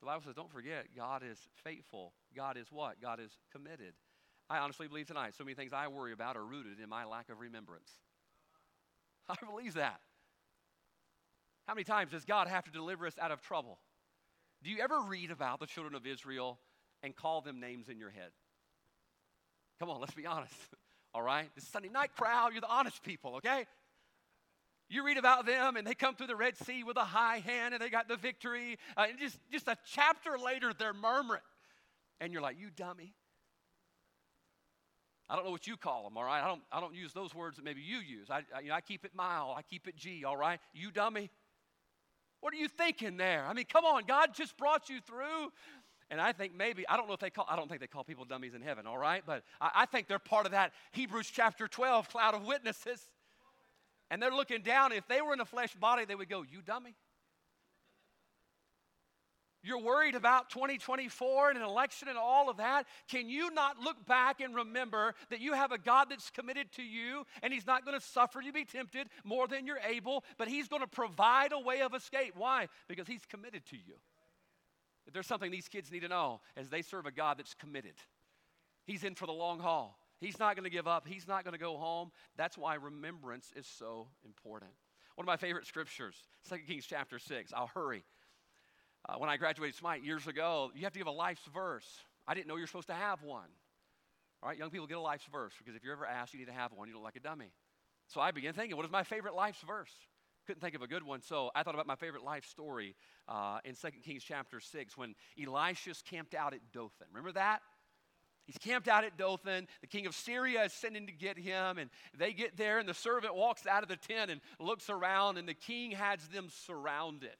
[0.00, 2.12] The Bible says, don't forget, God is faithful.
[2.34, 3.00] God is what?
[3.00, 3.94] God is committed.
[4.48, 7.30] I honestly believe tonight so many things I worry about are rooted in my lack
[7.30, 7.90] of remembrance.
[9.28, 10.00] I believe that.
[11.66, 13.78] How many times does God have to deliver us out of trouble?
[14.62, 16.58] Do you ever read about the children of Israel
[17.02, 18.30] and call them names in your head?
[19.78, 20.54] Come on, let's be honest.
[21.14, 21.48] All right?
[21.54, 23.66] The Sunday night crowd, you're the honest people, okay?
[24.88, 27.74] You read about them and they come through the Red Sea with a high hand
[27.74, 28.78] and they got the victory.
[28.96, 31.42] Uh, and just, just a chapter later, they're murmuring.
[32.20, 33.14] And you're like, you dummy.
[35.28, 36.42] I don't know what you call them, all right?
[36.42, 38.30] I don't, I don't use those words that maybe you use.
[38.30, 40.60] I, I, you know, I keep it mild, I keep it G, all right?
[40.72, 41.30] You dummy.
[42.40, 43.44] What are you thinking there?
[43.44, 45.50] I mean, come on, God just brought you through.
[46.10, 48.04] And I think maybe, I don't know if they call, I don't think they call
[48.04, 49.22] people dummies in heaven, all right?
[49.26, 53.00] But I, I think they're part of that Hebrews chapter 12 cloud of witnesses.
[54.10, 54.92] And they're looking down.
[54.92, 56.94] If they were in a flesh body, they would go, You dummy.
[59.66, 62.86] You're worried about 2024 and an election and all of that.
[63.08, 66.84] Can you not look back and remember that you have a God that's committed to
[66.84, 70.22] you and He's not going to suffer you to be tempted more than you're able,
[70.38, 72.34] but He's going to provide a way of escape?
[72.36, 72.68] Why?
[72.86, 73.94] Because He's committed to you.
[75.12, 77.94] There's something these kids need to know, as they serve a God that's committed,
[78.84, 79.98] He's in for the long haul.
[80.20, 81.06] He's not going to give up.
[81.06, 82.10] He's not going to go home.
[82.36, 84.70] That's why remembrance is so important.
[85.16, 86.16] One of my favorite scriptures,
[86.48, 87.52] 2 Kings chapter 6.
[87.54, 88.04] I'll hurry.
[89.08, 91.86] Uh, when I graduated Smite years ago, you have to give a life's verse.
[92.26, 93.48] I didn't know you're supposed to have one.
[94.42, 96.46] All right, young people get a life's verse because if you're ever asked, you need
[96.46, 96.88] to have one.
[96.88, 97.52] You look like a dummy.
[98.08, 99.92] So I began thinking, what is my favorite life's verse?
[100.46, 102.94] Couldn't think of a good one, so I thought about my favorite life story
[103.28, 107.08] uh, in 2 Kings chapter 6 when Elisha's camped out at Dothan.
[107.12, 107.60] Remember that?
[108.46, 109.66] He's camped out at Dothan.
[109.80, 112.94] The king of Syria is sending to get him, and they get there, and the
[112.94, 117.34] servant walks out of the tent and looks around, and the king has them surrounded.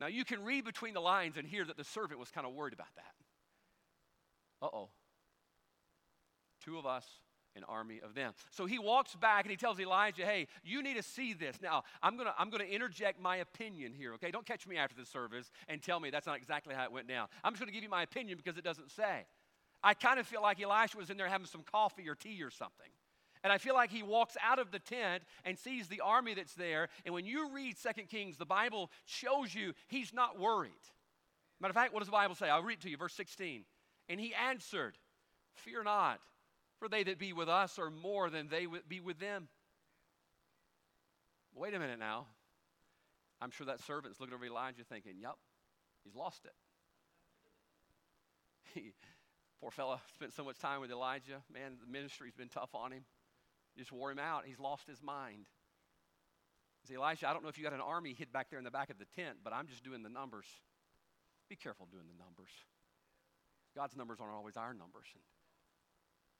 [0.00, 2.54] Now, you can read between the lines and hear that the servant was kind of
[2.54, 3.14] worried about that.
[4.60, 4.88] Uh oh.
[6.64, 7.06] Two of us,
[7.56, 8.32] an army of them.
[8.50, 11.60] So he walks back and he tells Elijah, hey, you need to see this.
[11.62, 14.30] Now, I'm going to I'm to interject my opinion here, okay?
[14.30, 17.08] Don't catch me after the service and tell me that's not exactly how it went
[17.08, 17.28] down.
[17.42, 19.26] I'm just going to give you my opinion because it doesn't say.
[19.82, 22.50] I kind of feel like Elisha was in there having some coffee or tea or
[22.50, 22.88] something.
[23.42, 26.54] And I feel like he walks out of the tent and sees the army that's
[26.54, 26.88] there.
[27.04, 30.72] And when you read Second Kings, the Bible shows you he's not worried.
[31.60, 32.48] Matter of fact, what does the Bible say?
[32.48, 33.64] I'll read it to you, verse 16.
[34.08, 34.96] And he answered,
[35.54, 36.20] Fear not,
[36.84, 39.48] for they that be with us are more than they would be with them.
[41.54, 42.26] Wait a minute now.
[43.40, 45.36] I'm sure that servant's looking over Elijah thinking, Yep,
[46.04, 46.52] he's lost it.
[48.74, 48.92] He,
[49.60, 51.40] Poor fellow spent so much time with Elijah.
[51.50, 53.04] Man, the ministry's been tough on him.
[53.78, 54.44] Just wore him out.
[54.44, 55.46] He's lost his mind.
[56.86, 58.70] Say, Elijah, I don't know if you got an army hid back there in the
[58.70, 60.44] back of the tent, but I'm just doing the numbers.
[61.48, 62.50] Be careful doing the numbers.
[63.74, 65.06] God's numbers aren't always our numbers.
[65.14, 65.22] And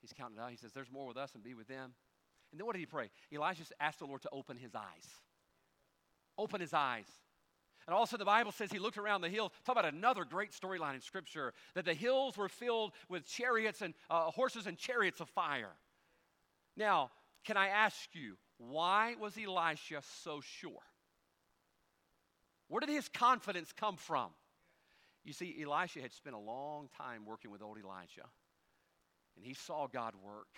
[0.04, 0.50] he's counting out.
[0.50, 1.94] He says, There's more with us and be with them.
[2.52, 3.10] And then what did he pray?
[3.32, 5.08] Elijah asked the Lord to open his eyes.
[6.38, 7.06] Open his eyes.
[7.86, 9.52] And also, the Bible says he looked around the hills.
[9.64, 13.92] Talk about another great storyline in Scripture that the hills were filled with chariots and
[14.08, 15.72] uh, horses and chariots of fire.
[16.76, 17.10] Now,
[17.44, 20.82] can I ask you, why was Elisha so sure?
[22.68, 24.30] Where did his confidence come from?
[25.24, 28.28] You see, Elisha had spent a long time working with old Elijah,
[29.36, 30.48] and he saw God work.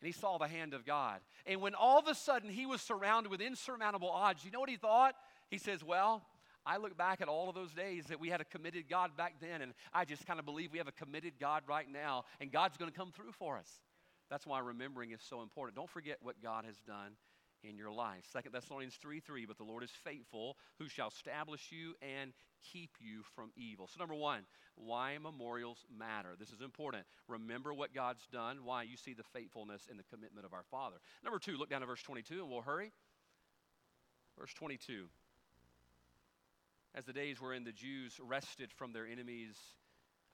[0.00, 1.20] And he saw the hand of God.
[1.46, 4.70] And when all of a sudden he was surrounded with insurmountable odds, you know what
[4.70, 5.14] he thought?
[5.48, 6.26] He says, Well,
[6.66, 9.34] I look back at all of those days that we had a committed God back
[9.40, 12.50] then, and I just kind of believe we have a committed God right now, and
[12.50, 13.68] God's going to come through for us.
[14.30, 15.76] That's why remembering is so important.
[15.76, 17.12] Don't forget what God has done
[17.62, 18.24] in your life.
[18.32, 22.32] Second Thessalonians 3 3, but the Lord is faithful, who shall establish you and
[22.72, 23.88] keep you from evil.
[23.88, 24.42] So, number one,
[24.74, 26.30] why memorials matter.
[26.38, 27.04] This is important.
[27.28, 30.96] Remember what God's done, why you see the faithfulness and the commitment of our Father.
[31.24, 32.92] Number two, look down to verse 22, and we'll hurry.
[34.38, 35.08] Verse 22
[36.94, 39.56] as the days wherein the Jews rested from their enemies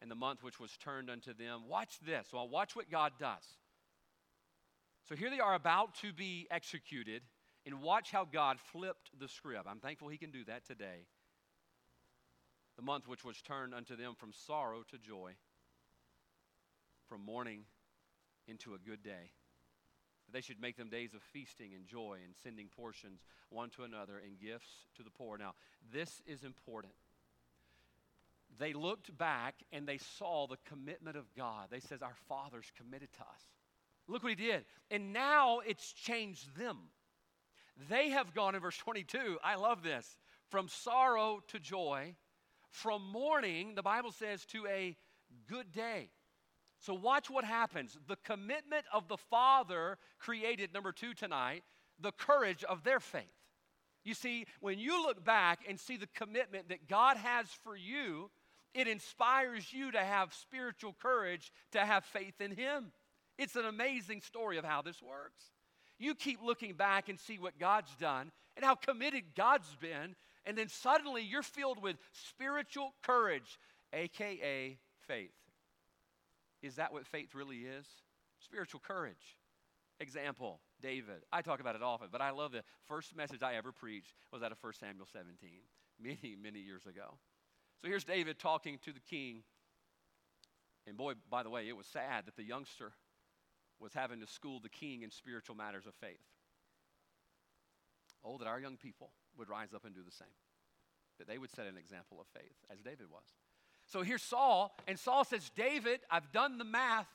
[0.00, 1.62] and the month which was turned unto them.
[1.68, 2.28] Watch this.
[2.32, 3.44] Well, watch what God does.
[5.08, 7.22] So here they are about to be executed,
[7.64, 9.66] and watch how God flipped the script.
[9.68, 11.06] I'm thankful He can do that today.
[12.76, 15.32] The month which was turned unto them from sorrow to joy,
[17.08, 17.62] from mourning
[18.46, 19.32] into a good day
[20.32, 24.18] they should make them days of feasting and joy and sending portions one to another
[24.24, 25.38] and gifts to the poor.
[25.38, 25.54] Now,
[25.92, 26.92] this is important.
[28.58, 31.68] They looked back and they saw the commitment of God.
[31.70, 33.42] They says, Our father's committed to us.
[34.08, 34.64] Look what he did.
[34.90, 36.78] And now it's changed them.
[37.88, 39.38] They have gone in verse 22.
[39.44, 40.18] I love this.
[40.50, 42.14] From sorrow to joy,
[42.70, 44.96] from mourning, the Bible says, to a
[45.46, 46.10] good day.
[46.80, 47.98] So, watch what happens.
[48.06, 51.64] The commitment of the Father created, number two tonight,
[52.00, 53.24] the courage of their faith.
[54.04, 58.30] You see, when you look back and see the commitment that God has for you,
[58.74, 62.92] it inspires you to have spiritual courage, to have faith in Him.
[63.38, 65.42] It's an amazing story of how this works.
[65.98, 70.58] You keep looking back and see what God's done and how committed God's been, and
[70.58, 73.58] then suddenly you're filled with spiritual courage,
[73.92, 75.30] aka faith.
[76.62, 77.86] Is that what faith really is?
[78.40, 79.36] Spiritual courage.
[80.00, 81.24] Example, David.
[81.32, 84.42] I talk about it often, but I love the first message I ever preached was
[84.42, 85.50] out of 1 Samuel 17,
[86.00, 87.18] many, many years ago.
[87.80, 89.42] So here's David talking to the king.
[90.86, 92.92] And boy, by the way, it was sad that the youngster
[93.80, 96.18] was having to school the king in spiritual matters of faith.
[98.24, 100.28] Oh, that our young people would rise up and do the same.
[101.18, 103.24] That they would set an example of faith, as David was.
[103.86, 107.08] So here's Saul, and Saul says, David, I've done the math.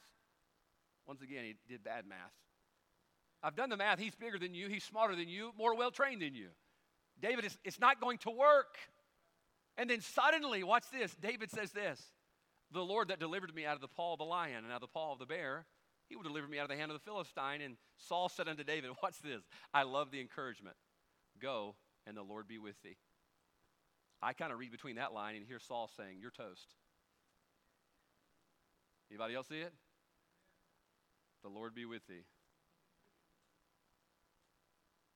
[1.06, 2.34] Once again, he did bad math.
[3.44, 4.00] I've done the math.
[4.00, 6.48] He's bigger than you, he's smarter than you, more well trained than you.
[7.22, 8.78] David, it's, it's not going to work.
[9.78, 11.14] And then suddenly, watch this.
[11.16, 12.02] David says this
[12.72, 14.82] The Lord that delivered me out of the paw of the lion and out of
[14.82, 15.66] the paw of the bear,
[16.08, 17.62] he will deliver me out of the hand of the Philistine.
[17.62, 19.42] And Saul said unto David, Watch this.
[19.74, 20.76] I love the encouragement.
[21.42, 22.98] Go, and the Lord be with thee.
[24.22, 26.76] I kind of read between that line and hear Saul saying, You're toast.
[29.12, 29.74] Anybody else see it?
[31.44, 32.26] The Lord be with thee.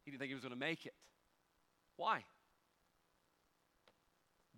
[0.04, 0.93] He didn't think he was going to make it.
[1.95, 2.23] Why?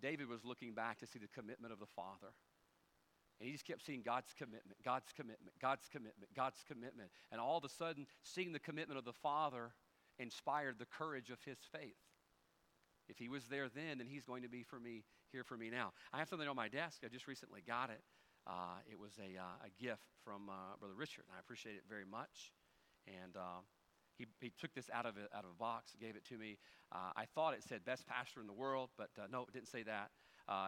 [0.00, 2.34] David was looking back to see the commitment of the Father.
[3.40, 7.08] And he just kept seeing God's commitment, God's commitment, God's commitment, God's commitment.
[7.32, 9.72] And all of a sudden, seeing the commitment of the Father
[10.18, 11.96] inspired the courage of his faith.
[13.08, 15.70] If he was there then, then he's going to be for me here for me
[15.70, 15.92] now.
[16.12, 17.00] I have something on my desk.
[17.04, 18.02] I just recently got it.
[18.46, 21.84] Uh, it was a, uh, a gift from uh, Brother Richard, and I appreciate it
[21.88, 22.52] very much.
[23.06, 23.64] And uh,
[24.18, 26.58] he, he took this out of a, out of a box, gave it to me.
[26.92, 29.68] Uh, I thought it said best pastor in the world, but uh, no, it didn't
[29.68, 30.10] say that.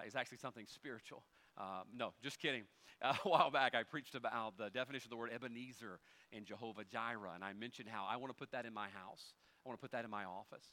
[0.04, 1.22] it's actually something spiritual.
[1.58, 2.64] Um, no, just kidding.
[3.02, 5.98] a while back, I preached about the definition of the word Ebenezer
[6.30, 9.34] in Jehovah Jireh, and I mentioned how I want to put that in my house.
[9.64, 10.64] I want to put that in my office.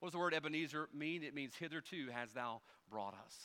[0.00, 1.22] What does the word Ebenezer mean?
[1.22, 3.36] It means hitherto has thou brought us.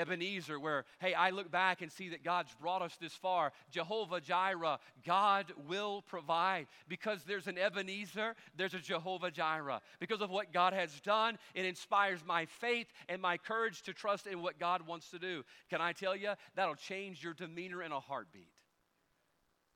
[0.00, 3.52] Ebenezer, where, hey, I look back and see that God's brought us this far.
[3.70, 6.66] Jehovah Jireh, God will provide.
[6.88, 9.80] Because there's an Ebenezer, there's a Jehovah Jireh.
[10.00, 14.26] Because of what God has done, it inspires my faith and my courage to trust
[14.26, 15.44] in what God wants to do.
[15.68, 18.48] Can I tell you, that'll change your demeanor in a heartbeat.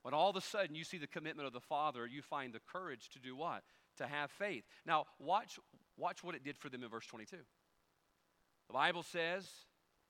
[0.02, 2.60] When all of a sudden you see the commitment of the Father, you find the
[2.70, 3.62] courage to do what?
[3.98, 4.64] To have faith.
[4.86, 5.58] Now, watch,
[5.96, 7.36] watch what it did for them in verse 22.
[8.66, 9.48] The Bible says,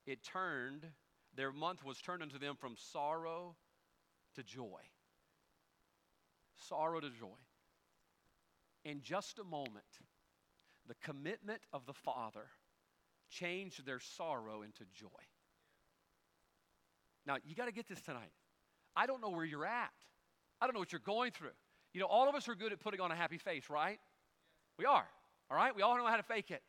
[0.06, 0.86] it turned,
[1.34, 3.56] their month was turned unto them from sorrow
[4.34, 4.80] to joy.
[6.56, 7.38] Sorrow to joy.
[8.84, 9.84] In just a moment,
[10.86, 12.46] the commitment of the Father
[13.30, 15.08] changed their sorrow into joy.
[17.26, 18.32] Now, you got to get this tonight.
[18.94, 19.92] I don't know where you're at.
[20.60, 21.56] I don't know what you're going through.
[21.94, 23.98] You know, all of us are good at putting on a happy face, right?
[24.78, 25.06] We are.
[25.50, 25.74] All right?
[25.74, 26.62] We all know how to fake it.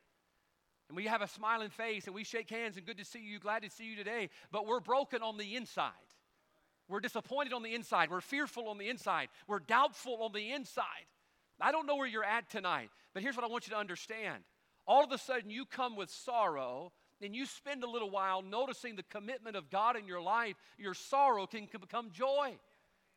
[0.90, 3.40] And we have a smiling face and we shake hands and good to see you,
[3.40, 4.30] glad to see you today.
[4.52, 5.92] But we're broken on the inside.
[6.88, 8.12] We're disappointed on the inside.
[8.12, 9.30] We're fearful on the inside.
[9.48, 11.08] We're doubtful on the inside.
[11.60, 14.44] I don't know where you're at tonight, but here's what I want you to understand.
[14.86, 18.96] All of a sudden, you come with sorrow and you spend a little while noticing
[18.96, 22.58] the commitment of God in your life, your sorrow can become joy.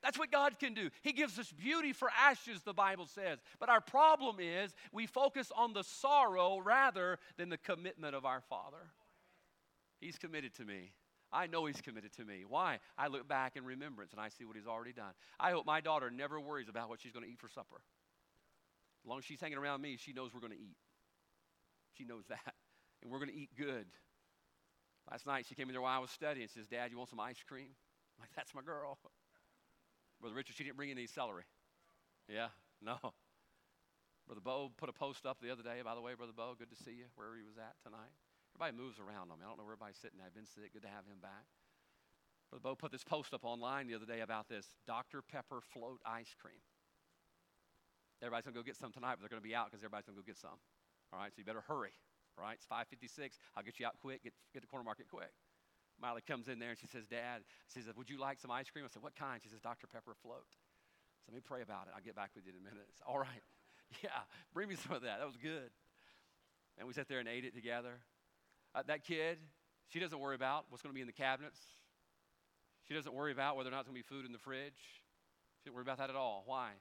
[0.03, 0.91] That's what God can do.
[1.03, 3.39] He gives us beauty for ashes, the Bible says.
[3.59, 8.41] But our problem is we focus on the sorrow rather than the commitment of our
[8.41, 8.93] Father.
[10.01, 10.93] He's committed to me.
[11.33, 12.45] I know He's committed to me.
[12.49, 12.79] Why?
[12.97, 15.13] I look back in remembrance and I see what He's already done.
[15.39, 17.81] I hope my daughter never worries about what she's going to eat for supper.
[19.05, 20.77] As long as she's hanging around me, she knows we're going to eat.
[21.97, 22.55] She knows that.
[23.03, 23.87] And we're going to eat good.
[25.11, 27.11] Last night, she came in there while I was studying and says, Dad, you want
[27.11, 27.69] some ice cream?
[27.69, 28.99] I'm like, that's my girl.
[30.21, 31.45] Brother Richard, she didn't bring any celery.
[32.29, 32.49] Yeah,
[32.83, 32.99] no.
[34.27, 35.81] Brother Bo put a post up the other day.
[35.83, 38.13] By the way, Brother Bo, good to see you wherever he was at tonight.
[38.53, 39.47] Everybody moves around on me.
[39.47, 40.21] I don't know where everybody's sitting.
[40.21, 40.75] I've been sick.
[40.75, 41.49] Good to have him back.
[42.51, 45.23] Brother Bo put this post up online the other day about this Dr.
[45.23, 46.61] Pepper float ice cream.
[48.21, 50.07] Everybody's going to go get some tonight, but they're going to be out because everybody's
[50.07, 50.59] going to go get some.
[51.13, 51.95] All right, so you better hurry.
[52.37, 53.39] All right, it's 5.56.
[53.57, 54.23] I'll get you out quick.
[54.25, 55.31] Get, get to corner market quick.
[56.01, 58.71] Miley comes in there and she says, Dad, she says, Would you like some ice
[58.71, 58.85] cream?
[58.85, 59.41] I said, What kind?
[59.43, 59.87] She says, Dr.
[59.87, 60.47] Pepper float.
[61.25, 61.93] So let me pray about it.
[61.95, 62.87] I'll get back with you in a minute.
[62.97, 63.45] Said, All right.
[64.05, 64.11] Yeah,
[64.53, 65.19] bring me some of that.
[65.19, 65.71] That was good.
[66.77, 68.01] And we sat there and ate it together.
[68.75, 69.39] Uh, that kid,
[69.89, 71.59] she doesn't worry about what's going to be in the cabinets.
[72.87, 74.77] She doesn't worry about whether or not there's going to be food in the fridge.
[74.77, 76.43] She doesn't worry about that at all.
[76.47, 76.73] Why?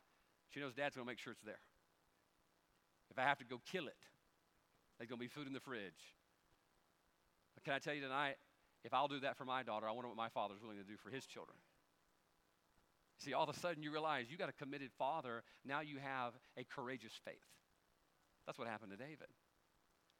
[0.50, 1.64] She knows dad's going to make sure it's there.
[3.10, 3.98] If I have to go kill it,
[4.98, 6.16] there's going to be food in the fridge.
[7.56, 8.36] But can I tell you tonight,
[8.88, 10.96] if I'll do that for my daughter, I wonder what my father's willing to do
[10.96, 11.58] for his children.
[13.18, 15.44] See, all of a sudden you realize you got a committed father.
[15.66, 17.44] Now you have a courageous faith.
[18.46, 19.28] That's what happened to David.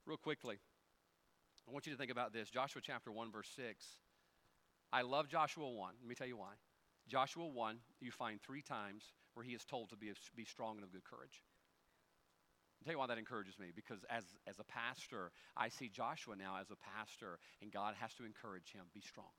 [0.06, 0.58] Real quickly,
[1.66, 3.86] I want you to think about this Joshua chapter 1, verse 6.
[4.92, 5.94] I love Joshua 1.
[6.02, 6.54] Let me tell you why.
[7.08, 10.84] Joshua 1, you find three times where he is told to be, be strong and
[10.84, 11.42] of good courage.
[12.88, 16.56] Tell you why that encourages me because as, as a pastor, I see Joshua now
[16.56, 19.36] as a pastor, and God has to encourage him be strong.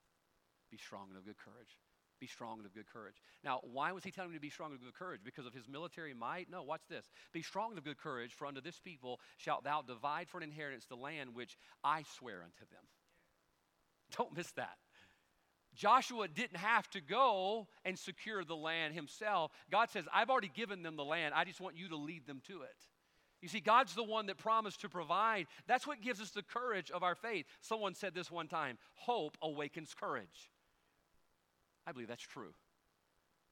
[0.70, 1.78] Be strong and of good courage.
[2.20, 3.22] Be strong and of good courage.
[3.42, 5.22] Now, why was he telling him to be strong and of good courage?
[5.24, 6.50] Because of his military might?
[6.50, 7.06] No, watch this.
[7.32, 10.44] Be strong and of good courage, for unto this people shalt thou divide for an
[10.44, 12.84] inheritance the land which I swear unto them.
[14.14, 14.76] Don't miss that.
[15.74, 19.52] Joshua didn't have to go and secure the land himself.
[19.70, 21.32] God says, I've already given them the land.
[21.34, 22.76] I just want you to lead them to it.
[23.40, 25.46] You see, God's the one that promised to provide.
[25.66, 27.46] That's what gives us the courage of our faith.
[27.60, 30.50] Someone said this one time hope awakens courage.
[31.86, 32.52] I believe that's true.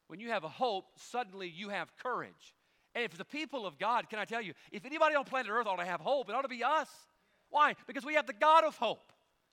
[0.08, 2.54] When you have a hope, suddenly you have courage.
[2.94, 5.66] And if the people of God, can I tell you, if anybody on planet Earth
[5.66, 6.88] ought to have hope, it ought to be us.
[7.50, 7.74] Why?
[7.86, 9.12] Because we have the God of hope.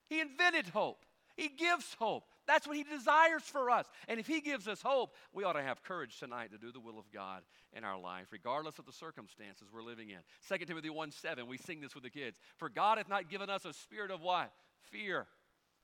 [0.10, 1.06] He invented hope.
[1.36, 2.26] He gives hope.
[2.48, 3.86] That's what He desires for us.
[4.08, 6.80] And if He gives us hope, we ought to have courage tonight to do the
[6.80, 7.44] will of God
[7.76, 10.20] in our life, regardless of the circumstances we're living in.
[10.48, 12.38] 2 Timothy 1 7, we sing this with the kids.
[12.58, 14.52] For God hath not given us a spirit of what?
[14.92, 15.28] Fear,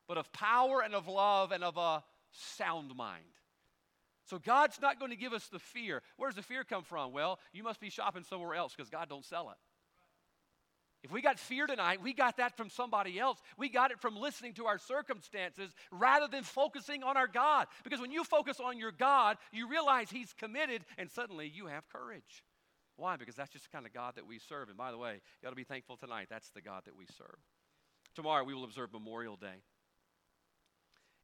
[0.07, 3.23] but of power and of love and of a sound mind.
[4.25, 6.03] So God's not going to give us the fear.
[6.17, 7.11] Where does the fear come from?
[7.11, 9.57] Well, you must be shopping somewhere else because God don't sell it.
[11.01, 13.39] If we got fear tonight, we got that from somebody else.
[13.57, 17.67] We got it from listening to our circumstances rather than focusing on our God.
[17.83, 21.87] Because when you focus on your God, you realize He's committed and suddenly you have
[21.87, 22.43] courage.
[22.97, 23.15] Why?
[23.15, 24.67] Because that's just the kind of God that we serve.
[24.67, 26.27] And by the way, you ought to be thankful tonight.
[26.29, 27.39] That's the God that we serve.
[28.13, 29.63] Tomorrow we will observe Memorial Day.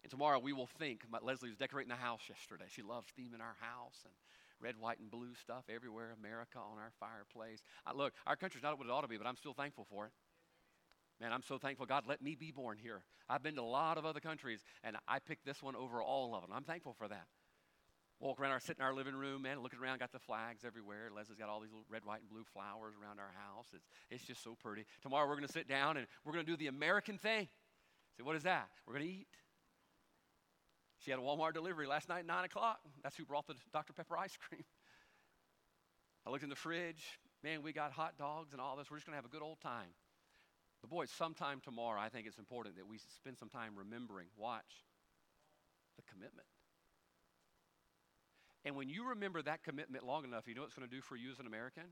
[0.03, 1.01] And tomorrow we will think.
[1.21, 2.65] Leslie was decorating the house yesterday.
[2.69, 4.13] She loves theming our house and
[4.61, 7.59] red, white, and blue stuff everywhere, America on our fireplace.
[7.85, 10.05] I, look, our country's not what it ought to be, but I'm still thankful for
[10.05, 10.11] it.
[11.21, 13.03] Man, I'm so thankful God let me be born here.
[13.29, 16.35] I've been to a lot of other countries, and I picked this one over all
[16.35, 16.51] of them.
[16.53, 17.25] I'm thankful for that.
[18.19, 21.09] Walk around our sit in our living room, man, looking around, got the flags everywhere.
[21.13, 23.67] Leslie's got all these little red, white, and blue flowers around our house.
[23.73, 24.85] It's, it's just so pretty.
[25.01, 27.49] Tomorrow we're going to sit down and we're going to do the American thing.
[28.15, 28.69] Say, what is that?
[28.87, 29.27] We're going to eat.
[31.05, 32.79] She had a Walmart delivery last night at 9 o'clock.
[33.03, 33.93] That's who brought the Dr.
[33.93, 34.63] Pepper ice cream.
[36.25, 37.19] I looked in the fridge.
[37.43, 38.89] Man, we got hot dogs and all this.
[38.89, 39.93] We're just going to have a good old time.
[40.81, 44.81] But boy, sometime tomorrow, I think it's important that we spend some time remembering, watch,
[45.95, 46.47] the commitment.
[48.65, 51.01] And when you remember that commitment long enough, you know what it's going to do
[51.01, 51.83] for you as an American?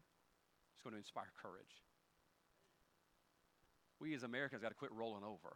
[0.74, 1.86] It's going to inspire courage.
[3.99, 5.55] We as Americans got to quit rolling over.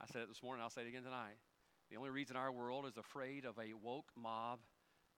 [0.00, 1.34] I said it this morning, I'll say it again tonight.
[1.90, 4.60] The only reason our world is afraid of a woke mob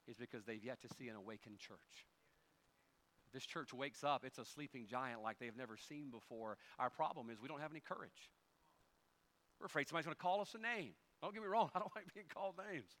[0.07, 2.05] is because they've yet to see an awakened church.
[3.33, 6.57] This church wakes up, it's a sleeping giant like they've never seen before.
[6.79, 8.29] Our problem is we don't have any courage.
[9.59, 10.93] We're afraid somebody's going to call us a name.
[11.21, 12.91] Don't get me wrong, I don't like being called names.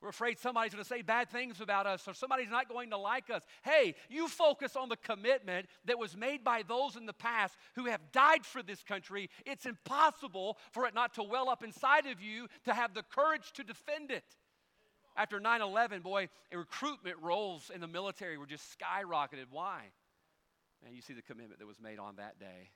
[0.00, 2.96] We're afraid somebody's going to say bad things about us or somebody's not going to
[2.96, 3.42] like us.
[3.62, 7.84] Hey, you focus on the commitment that was made by those in the past who
[7.84, 9.28] have died for this country.
[9.44, 13.52] It's impossible for it not to well up inside of you to have the courage
[13.54, 14.24] to defend it.
[15.16, 19.46] After 9 11, boy, recruitment roles in the military were just skyrocketed.
[19.50, 19.82] Why?
[20.86, 22.70] And you see the commitment that was made on that day.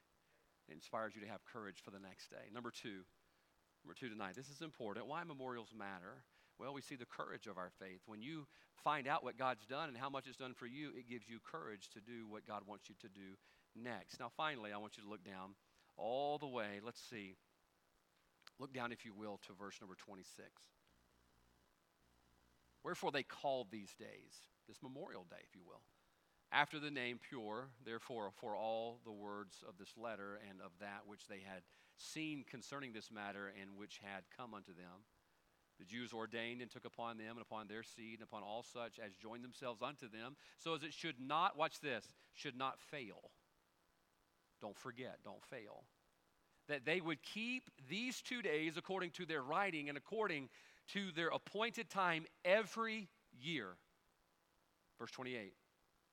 [0.68, 2.50] It inspires you to have courage for the next day.
[2.52, 3.00] Number two,
[3.82, 4.34] number two tonight.
[4.34, 5.06] This is important.
[5.06, 6.22] Why memorials matter?
[6.58, 8.00] Well, we see the courage of our faith.
[8.06, 8.46] When you
[8.82, 11.38] find out what God's done and how much it's done for you, it gives you
[11.44, 13.36] courage to do what God wants you to do
[13.74, 14.20] next.
[14.20, 15.54] Now, finally, I want you to look down
[15.96, 16.80] all the way.
[16.84, 17.36] Let's see.
[18.58, 20.48] Look down, if you will, to verse number 26.
[22.84, 24.34] Wherefore they called these days,
[24.68, 25.80] this Memorial Day, if you will,
[26.52, 31.02] after the name Pur, therefore, for all the words of this letter and of that
[31.06, 31.62] which they had
[31.96, 35.02] seen concerning this matter and which had come unto them
[35.78, 38.98] the Jews ordained and took upon them and upon their seed and upon all such
[39.04, 43.30] as joined themselves unto them, so as it should not, watch this, should not fail.
[44.60, 45.84] Don't forget, don't fail.
[46.68, 50.48] That they would keep these two days according to their writing and according
[50.92, 53.68] to their appointed time every year.
[54.98, 55.54] Verse 28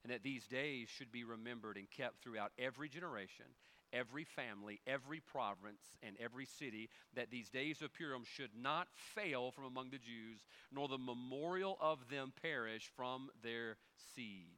[0.04, 3.46] and that these days should be remembered and kept throughout every generation
[3.94, 9.52] every family, every province, and every city, that these days of Purim should not fail
[9.52, 13.78] from among the Jews, nor the memorial of them perish from their
[14.16, 14.58] seed.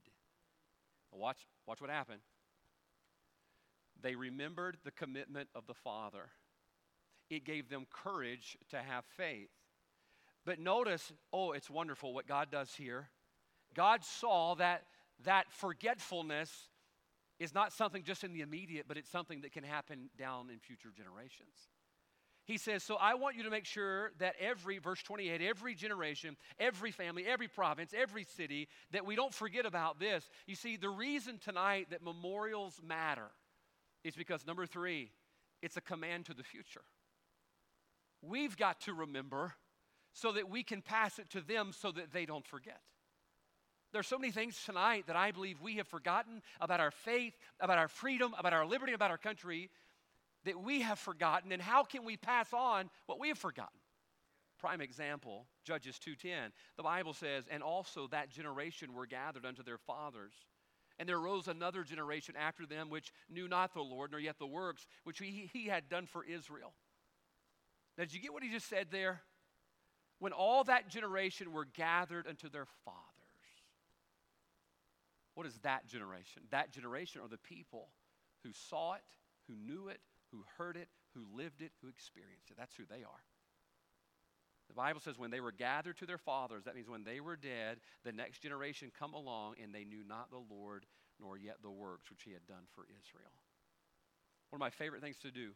[1.11, 2.21] Watch, watch what happened.
[4.01, 6.29] They remembered the commitment of the Father.
[7.29, 9.49] It gave them courage to have faith.
[10.45, 13.09] But notice, oh, it's wonderful what God does here.
[13.73, 14.83] God saw that
[15.23, 16.51] that forgetfulness
[17.43, 20.59] is not something just in the immediate, but it's something that can happen down in
[20.59, 21.67] future generations.
[22.45, 26.37] He says, So I want you to make sure that every, verse 28, every generation,
[26.59, 30.29] every family, every province, every city, that we don't forget about this.
[30.47, 33.29] You see, the reason tonight that memorials matter
[34.03, 35.11] is because, number three,
[35.61, 36.83] it's a command to the future.
[38.21, 39.53] We've got to remember
[40.13, 42.81] so that we can pass it to them so that they don't forget.
[43.93, 47.77] There's so many things tonight that I believe we have forgotten about our faith, about
[47.77, 49.69] our freedom, about our liberty, about our country
[50.45, 51.51] that we have forgotten.
[51.51, 53.79] And how can we pass on what we have forgotten?
[54.57, 56.53] Prime example, Judges 2:10.
[56.75, 60.33] The Bible says, "And also that generation were gathered unto their fathers."
[60.97, 64.47] And there arose another generation after them which knew not the Lord, nor yet the
[64.47, 66.73] works which he, he had done for Israel.
[67.97, 69.23] Now, did you get what he just said there?
[70.19, 73.12] When all that generation were gathered unto their father.
[75.35, 76.43] What is that generation?
[76.51, 77.89] That generation are the people
[78.43, 79.01] who saw it,
[79.47, 79.99] who knew it,
[80.31, 82.57] who heard it, who lived it, who experienced it.
[82.57, 83.23] That's who they are.
[84.67, 87.35] The Bible says when they were gathered to their fathers, that means when they were
[87.35, 90.85] dead, the next generation come along and they knew not the Lord
[91.19, 93.33] nor yet the works which he had done for Israel.
[94.49, 95.51] One of my favorite things to do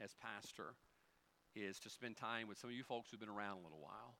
[0.00, 0.74] as pastor
[1.54, 4.14] is to spend time with some of you folks who've been around a little while.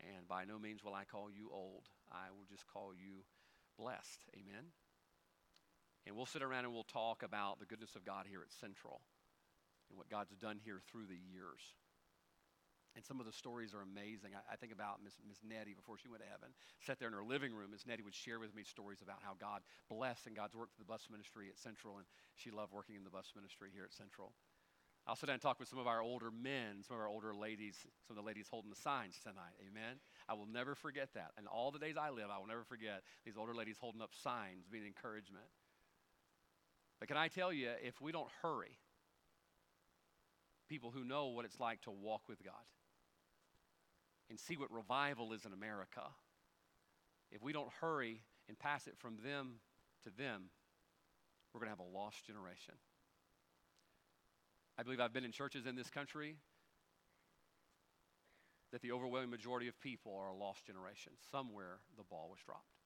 [0.00, 1.88] And by no means will I call you old.
[2.10, 3.24] I will just call you
[3.82, 4.22] blessed.
[4.38, 4.70] Amen.
[6.06, 9.02] And we'll sit around and we'll talk about the goodness of God here at Central
[9.90, 11.62] and what God's done here through the years.
[12.94, 14.36] And some of the stories are amazing.
[14.36, 16.54] I, I think about Miss, Miss Nettie before she went to heaven.
[16.84, 17.72] Sat there in her living room.
[17.72, 20.84] Miss Nettie would share with me stories about how God blessed and God's worked through
[20.86, 22.06] the bus ministry at Central, and
[22.36, 24.36] she loved working in the bus ministry here at Central.
[25.06, 27.34] I'll sit down and talk with some of our older men, some of our older
[27.34, 27.74] ladies,
[28.06, 29.56] some of the ladies holding the signs tonight.
[29.58, 29.98] Amen.
[30.28, 31.32] I will never forget that.
[31.36, 34.10] And all the days I live, I will never forget these older ladies holding up
[34.22, 35.44] signs, being encouragement.
[36.98, 38.78] But can I tell you, if we don't hurry,
[40.68, 42.54] people who know what it's like to walk with God,
[44.30, 46.02] and see what revival is in America,
[47.30, 49.54] if we don't hurry and pass it from them
[50.04, 50.44] to them,
[51.52, 52.74] we're going to have a lost generation.
[54.78, 56.36] I believe I've been in churches in this country
[58.72, 61.12] that the overwhelming majority of people are a lost generation.
[61.30, 62.80] Somewhere the ball was dropped,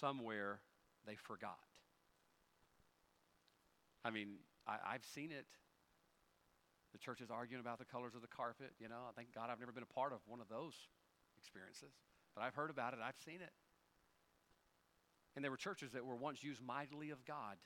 [0.00, 0.60] somewhere
[1.06, 1.58] they forgot.
[4.04, 4.36] I mean,
[4.66, 5.46] I, have seen it
[6.96, 8.72] the church is arguing about the colors of the carpet.
[8.80, 10.72] You know, I thank God I've never been a part of one of those
[11.36, 11.92] experiences,
[12.34, 13.52] but I've heard about it, I've seen it.
[15.34, 17.58] And there were churches that were once used mightily of God.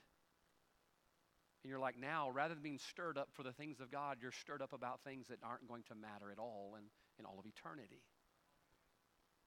[1.62, 4.32] And you're like, now, rather than being stirred up for the things of God, you're
[4.32, 6.84] stirred up about things that aren't going to matter at all in,
[7.18, 8.00] in all of eternity.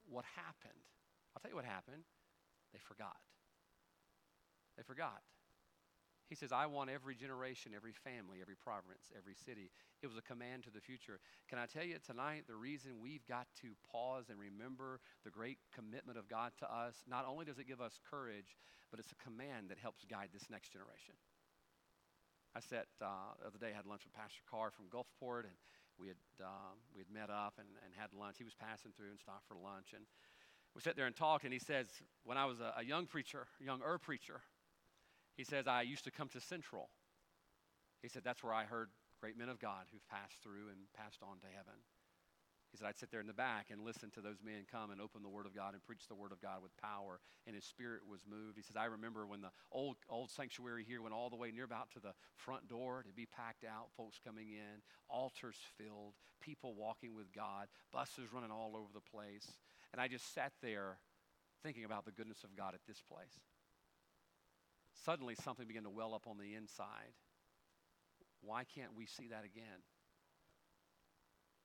[0.08, 0.86] What happened?
[1.34, 2.04] I'll tell you what happened.
[2.72, 3.18] They forgot.
[4.78, 5.22] They forgot.
[6.30, 9.70] He says, I want every generation, every family, every province, every city.
[10.02, 11.20] It was a command to the future.
[11.50, 15.58] Can I tell you tonight, the reason we've got to pause and remember the great
[15.76, 18.58] commitment of God to us, not only does it give us courage,
[18.90, 21.14] but it's a command that helps guide this next generation.
[22.56, 25.58] I sat uh, the other day, I had lunch with Pastor Carr from Gulfport, and
[25.98, 28.38] we had, um, we had met up and, and had lunch.
[28.38, 29.94] He was passing through and stopped for lunch.
[29.94, 30.06] And
[30.76, 31.88] we sat there and talked, and he says,
[32.24, 34.42] when I was a, a young preacher, young-er preacher,
[35.36, 36.90] he says, I used to come to Central.
[38.02, 38.90] He said, that's where I heard
[39.20, 41.82] great men of God who've passed through and passed on to heaven.
[42.74, 45.00] He said, I'd sit there in the back and listen to those men come and
[45.00, 47.66] open the Word of God and preach the Word of God with power, and his
[47.66, 48.58] spirit was moved.
[48.58, 51.66] He says, I remember when the old, old sanctuary here went all the way near
[51.66, 56.74] about to the front door to be packed out, folks coming in, altars filled, people
[56.74, 59.46] walking with God, buses running all over the place.
[59.92, 60.98] And I just sat there
[61.62, 63.40] thinking about the goodness of God at this place
[65.06, 67.14] suddenly something began to well up on the inside.
[68.42, 69.84] Why can't we see that again?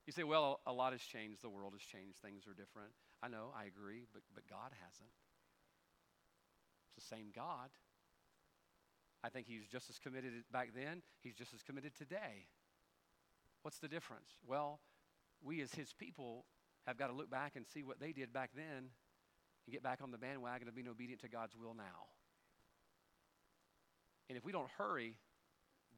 [0.08, 1.42] You say, well, a lot has changed.
[1.42, 2.16] The world has changed.
[2.24, 2.96] Things are different.
[3.22, 5.12] I know, I agree, but, but God hasn't.
[6.96, 7.68] It's the same God.
[9.22, 12.48] I think He's just as committed back then, He's just as committed today.
[13.60, 14.30] What's the difference?
[14.46, 14.80] Well,
[15.44, 16.46] we as His people
[16.86, 19.98] have got to look back and see what they did back then and get back
[20.02, 22.08] on the bandwagon of being obedient to God's will now.
[24.30, 25.16] And if we don't hurry,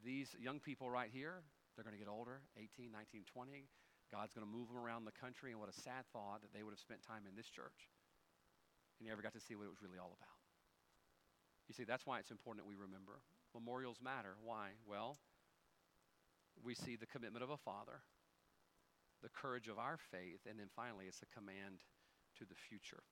[0.05, 1.45] these young people right here,
[1.77, 3.69] they're going to get older 18, 19, 20.
[4.11, 5.55] God's going to move them around the country.
[5.55, 7.89] And what a sad thought that they would have spent time in this church
[8.99, 10.39] and never got to see what it was really all about.
[11.71, 13.23] You see, that's why it's important that we remember.
[13.55, 14.35] Memorials matter.
[14.43, 14.75] Why?
[14.83, 15.17] Well,
[16.59, 18.03] we see the commitment of a father,
[19.23, 21.87] the courage of our faith, and then finally, it's a command
[22.39, 23.07] to the future.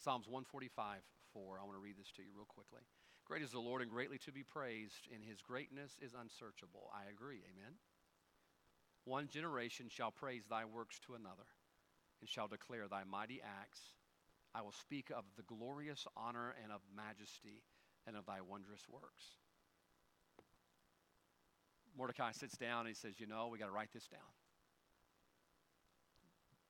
[0.00, 1.60] Psalms 145 4.
[1.60, 2.82] I want to read this to you real quickly.
[3.24, 6.90] Great is the Lord and greatly to be praised, and his greatness is unsearchable.
[6.92, 7.40] I agree.
[7.46, 7.78] Amen.
[9.04, 11.48] One generation shall praise thy works to another,
[12.20, 13.80] and shall declare thy mighty acts.
[14.54, 17.62] I will speak of the glorious honor and of majesty
[18.06, 19.24] and of thy wondrous works.
[21.96, 24.20] Mordecai sits down and he says, You know, we got to write this down.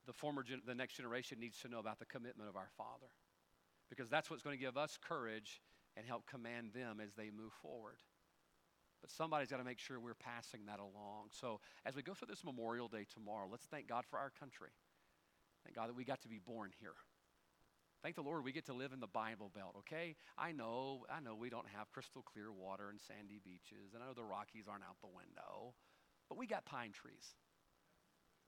[0.05, 3.07] The former, gen- the next generation needs to know about the commitment of our Father
[3.89, 5.61] because that's what's going to give us courage
[5.95, 7.97] and help command them as they move forward.
[9.03, 11.27] But somebody's got to make sure we're passing that along.
[11.35, 14.71] So as we go through this Memorial Day tomorrow, let's thank God for our country.
[15.65, 16.95] Thank God that we got to be born here.
[18.01, 20.15] Thank the Lord we get to live in the Bible Belt, okay?
[20.37, 24.07] I know, I know we don't have crystal clear water and sandy beaches, and I
[24.07, 25.75] know the Rockies aren't out the window,
[26.29, 27.35] but we got pine trees.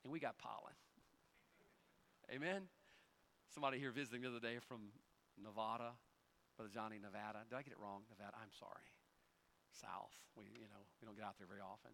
[0.03, 0.75] And we got pollen.
[2.33, 2.63] Amen?
[3.53, 4.91] Somebody here visiting the other day from
[5.35, 5.99] Nevada,
[6.55, 7.43] Brother Johnny, Nevada.
[7.49, 8.03] Did I get it wrong?
[8.07, 8.87] Nevada, I'm sorry.
[9.79, 10.13] South.
[10.35, 11.91] We, you know, we don't get out there very often.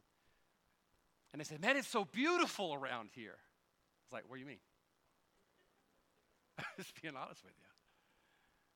[1.34, 3.38] And they said, Man, it's so beautiful around here.
[3.38, 4.64] I was like, What do you mean?
[6.78, 7.70] just being honest with you.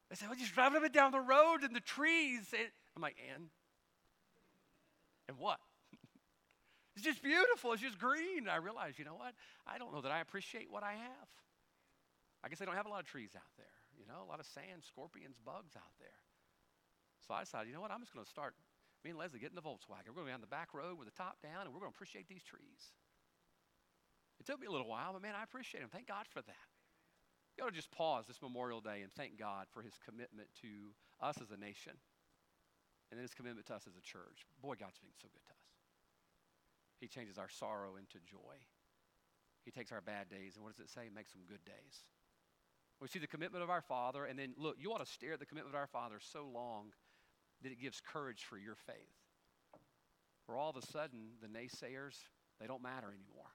[0.10, 2.54] They said, Well, just driving up and down the road and the trees.
[2.54, 3.50] And I'm like, And?
[5.28, 5.60] And what?
[6.96, 7.74] it's just beautiful.
[7.74, 8.46] It's just green.
[8.46, 9.34] And I realized, you know what?
[9.66, 11.30] I don't know that I appreciate what I have.
[12.44, 14.40] I guess they don't have a lot of trees out there, you know, a lot
[14.40, 16.22] of sand, scorpions, bugs out there.
[17.26, 17.90] So I decided, you know what?
[17.90, 18.54] I'm just going to start.
[19.06, 20.10] Me and Leslie get in the Volkswagen.
[20.10, 21.94] We're going to be on the back road with the top down, and we're going
[21.94, 22.90] to appreciate these trees.
[24.42, 25.94] It took me a little while, but man, I appreciate them.
[25.94, 26.68] Thank God for that.
[27.54, 30.98] You ought to just pause this Memorial Day and thank God for his commitment to
[31.22, 31.94] us as a nation
[33.14, 34.50] and then his commitment to us as a church.
[34.58, 35.70] Boy, God's being so good to us.
[37.00, 38.58] He changes our sorrow into joy.
[39.64, 41.14] He takes our bad days, and what does it say?
[41.14, 42.10] Makes them good days.
[43.00, 45.40] We see the commitment of our Father, and then look, you ought to stare at
[45.40, 46.90] the commitment of our Father so long
[47.66, 49.18] that it gives courage for your faith.
[50.46, 52.14] Where all of a sudden, the naysayers,
[52.62, 53.50] they don't matter anymore.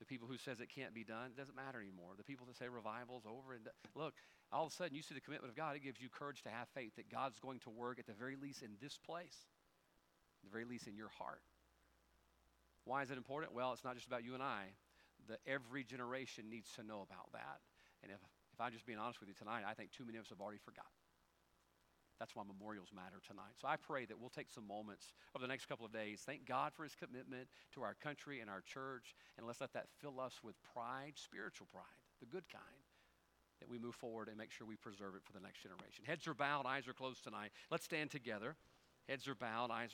[0.00, 2.18] The people who says it can't be done, it doesn't matter anymore.
[2.18, 3.62] The people that say revival's over and
[3.94, 4.14] look,
[4.50, 6.50] all of a sudden you see the commitment of God, it gives you courage to
[6.50, 9.46] have faith that God's going to work at the very least in this place,
[10.42, 11.46] the very least in your heart.
[12.84, 13.54] Why is it important?
[13.54, 14.74] Well, it's not just about you and I.
[15.28, 17.62] The every generation needs to know about that.
[18.02, 18.18] And if,
[18.52, 20.40] if I'm just being honest with you tonight, I think too many of us have
[20.40, 20.90] already forgotten.
[22.24, 23.52] That's why memorials matter tonight.
[23.60, 26.22] So I pray that we'll take some moments over the next couple of days.
[26.24, 29.14] Thank God for his commitment to our country and our church.
[29.36, 32.88] And let's let that fill us with pride, spiritual pride, the good kind,
[33.60, 36.02] that we move forward and make sure we preserve it for the next generation.
[36.06, 37.50] Heads are bowed, eyes are closed tonight.
[37.70, 38.56] Let's stand together.
[39.06, 39.92] Heads are bowed, eyes are